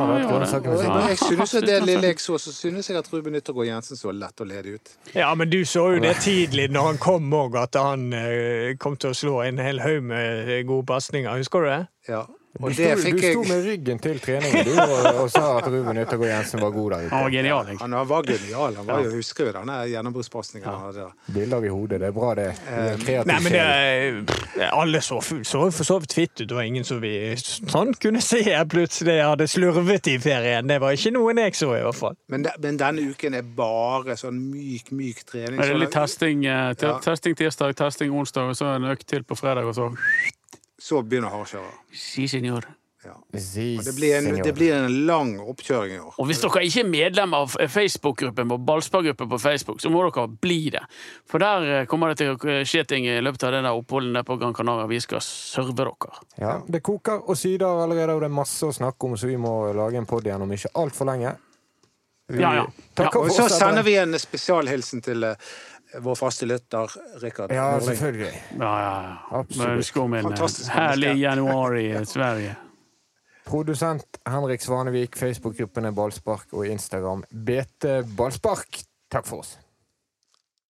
Ja, 0.89 1.07
jeg, 1.07 1.17
synes 1.17 1.53
jo 1.53 1.61
det 1.61 1.77
lille 1.85 2.07
jeg 2.11 2.19
så, 2.19 2.37
så 2.37 2.51
synes 2.53 2.89
jeg 2.89 2.97
at 2.97 3.09
Ruben 3.13 3.35
Yttergård 3.35 3.67
Jensen 3.69 3.97
så 3.97 4.11
lett 4.11 4.41
og 4.41 4.47
ledig 4.49 4.73
ut. 4.79 4.91
Ja, 5.15 5.33
men 5.35 5.49
du 5.49 5.61
så 5.65 5.87
jo 5.95 5.99
det 6.03 6.15
tidlig 6.23 6.69
når 6.71 6.91
han 6.93 6.97
kom 6.97 7.29
òg, 7.33 7.55
at 7.61 7.75
han 7.79 8.11
eh, 8.13 8.75
kom 8.79 8.95
til 8.99 9.11
å 9.13 9.17
slå 9.17 9.39
en 9.47 9.57
hel 9.61 9.79
haug 9.83 10.03
med 10.03 10.49
eh, 10.49 10.63
gode 10.67 10.85
pasninger. 10.89 11.37
Husker 11.37 11.65
du 11.65 11.69
det? 11.71 11.81
Ja. 12.09 12.25
Du 12.49 12.65
Og 12.65 12.73
sto, 12.73 12.81
du 12.81 13.01
sto 13.01 13.11
jeg 13.21 13.41
med 13.45 13.59
ryggen 13.61 13.99
til 14.01 14.17
treningen 14.23 14.65
du, 14.65 14.71
og, 14.81 15.03
og 15.21 15.27
sa 15.29 15.43
at 15.59 15.67
Ruben 15.69 15.99
Yttergård 16.01 16.31
Jensen 16.31 16.63
var 16.63 16.71
god 16.73 16.95
der 16.95 17.03
Han 17.11 17.23
var 17.27 17.29
genial, 17.29 17.67
egentlig. 17.67 17.89
Han 17.93 18.07
var 18.09 18.23
genial. 18.25 18.75
Han 18.79 18.87
var 18.87 19.03
jo, 19.05 19.11
husker 19.13 19.45
jo 19.45 19.53
denne 19.53 19.75
gjennombruddspasningen 19.91 20.65
han 20.65 20.79
hadde. 20.87 21.05
Bilder 21.35 21.67
i 21.67 21.69
hodet, 21.69 21.99
det 22.01 22.07
er 22.09 22.15
bra, 22.15 22.31
det. 22.39 22.47
Du 22.57 23.11
er 23.13 23.29
Nei, 23.29 23.37
men 23.45 23.53
det, 23.53 23.67
eh, 24.57 24.73
Alle 24.73 25.01
så, 25.05 25.19
så 25.21 25.61
for 25.69 25.85
så 25.91 25.99
vidt 26.01 26.15
fitt 26.17 26.33
ut. 26.41 26.47
Det 26.49 26.57
var 26.57 26.65
ingen 26.65 26.87
som 26.89 27.03
vi 27.03 27.13
sånn 27.37 27.93
kunne 28.01 28.23
se 28.25 28.41
jeg 28.41 28.71
plutselig 28.73 29.19
hadde 29.21 29.47
slurvet 29.47 30.09
i 30.09 30.17
ferien. 30.23 30.65
Det 30.73 30.79
var 30.81 30.97
ikke 30.97 31.13
noen 31.19 31.43
jeg 31.45 31.53
så, 31.61 31.69
i 31.77 31.85
hvert 31.85 31.99
fall. 32.01 32.17
Men, 32.33 32.47
de, 32.49 32.55
men 32.65 32.81
denne 32.81 33.05
uken 33.13 33.37
er 33.43 33.45
bare 33.61 34.17
sånn 34.17 34.41
myk, 34.49 34.89
myk 34.89 35.21
trening. 35.29 35.61
Er 35.61 35.69
det 35.69 35.77
er 35.77 35.83
litt 35.85 35.93
testing, 35.93 36.43
eh, 36.49 36.73
testing 37.05 37.37
tirsdag, 37.37 37.77
testing 37.77 38.17
onsdag, 38.17 38.49
og 38.49 38.57
så 38.57 38.73
en 38.73 38.89
økt 38.89 39.05
til 39.13 39.21
på 39.27 39.37
fredag, 39.37 39.69
og 39.69 39.77
så 39.77 39.91
Så 40.79 41.01
begynner 41.03 41.33
hardkjøret. 41.33 41.79
Si, 41.93 42.27
senor. 42.31 42.67
Ja. 43.05 43.13
Si, 43.39 43.77
Og 43.79 43.85
det 43.85 43.93
blir, 43.95 44.17
en, 44.17 44.25
senor. 44.25 44.43
det 44.43 44.53
blir 44.57 44.73
en 44.75 44.95
lang 45.07 45.29
oppkjøring 45.39 45.93
i 45.95 45.99
år. 46.03 46.15
Og 46.19 46.27
hvis 46.27 46.41
dere 46.43 46.63
ikke 46.67 46.81
er 46.83 46.89
medlem 46.89 47.35
av 47.37 47.53
Facebook-gruppen 47.55 48.49
vår, 48.51 48.59
Ballspargruppen 48.67 49.29
på 49.31 49.39
Facebook, 49.39 49.79
så 49.79 49.91
må 49.91 50.01
dere 50.09 50.25
bli 50.27 50.57
det. 50.75 50.81
For 51.29 51.39
der 51.39 51.67
eh, 51.77 51.85
kommer 51.87 52.11
det 52.11 52.19
til 52.19 52.35
å 52.35 52.57
skje 52.67 52.83
ting 52.91 53.07
i 53.07 53.19
løpet 53.23 53.47
av 53.47 53.55
det 53.55 53.61
der 53.63 53.71
oppholdet 53.71 54.27
på 54.27 54.35
Gran 54.41 54.55
Canaria. 54.57 54.87
Vi 54.91 54.99
skal 55.03 55.23
serve 55.23 55.77
dere. 55.79 56.11
Ja, 56.43 56.57
det 56.67 56.83
koker 56.83 57.23
og 57.23 57.39
syder 57.39 57.85
allerede, 57.85 58.17
og 58.17 58.25
det 58.25 58.31
er 58.31 58.35
masse 58.41 58.67
å 58.67 58.75
snakke 58.75 59.07
om, 59.07 59.15
så 59.19 59.31
vi 59.31 59.39
må 59.39 59.53
lage 59.75 59.99
en 60.01 60.09
pod 60.09 60.27
igjen 60.27 60.43
om 60.43 60.51
ikke 60.57 60.75
altfor 60.83 61.07
lenge. 61.13 61.37
Vi 62.29 62.43
Ja, 62.43 62.51
ja. 62.59 62.67
ja. 62.99 63.09
Og 63.15 63.31
så 63.31 63.47
sender 63.49 63.83
vi 63.87 63.95
en 63.97 64.19
spesialhilsen 64.19 65.01
til 65.01 65.23
eh, 65.23 65.49
vår 65.97 66.15
faste 66.15 66.45
lytter 66.45 66.91
Rikard 67.21 67.51
Ja, 67.51 67.71
Norling. 67.71 67.87
selvfølgelig. 67.87 68.41
Ja, 68.59 68.81
ja, 68.81 69.03
ja. 69.03 69.39
Absolutt. 69.39 69.97
Eh, 70.13 70.21
Fantastisk 70.21 70.71
herlig 70.71 71.15
januar 71.21 71.77
i 71.77 72.05
Sverige. 72.05 72.55
Produsent 73.45 74.19
Henrik 74.29 74.61
Svanevik, 74.61 75.15
Facebook-gruppene 75.17 75.91
Ballspark 75.91 76.53
og 76.53 76.67
Instagram 76.67 77.23
BT 77.31 78.03
Ballspark. 78.17 78.83
Takk 79.09 79.25
for 79.25 79.41
oss. 79.41 79.57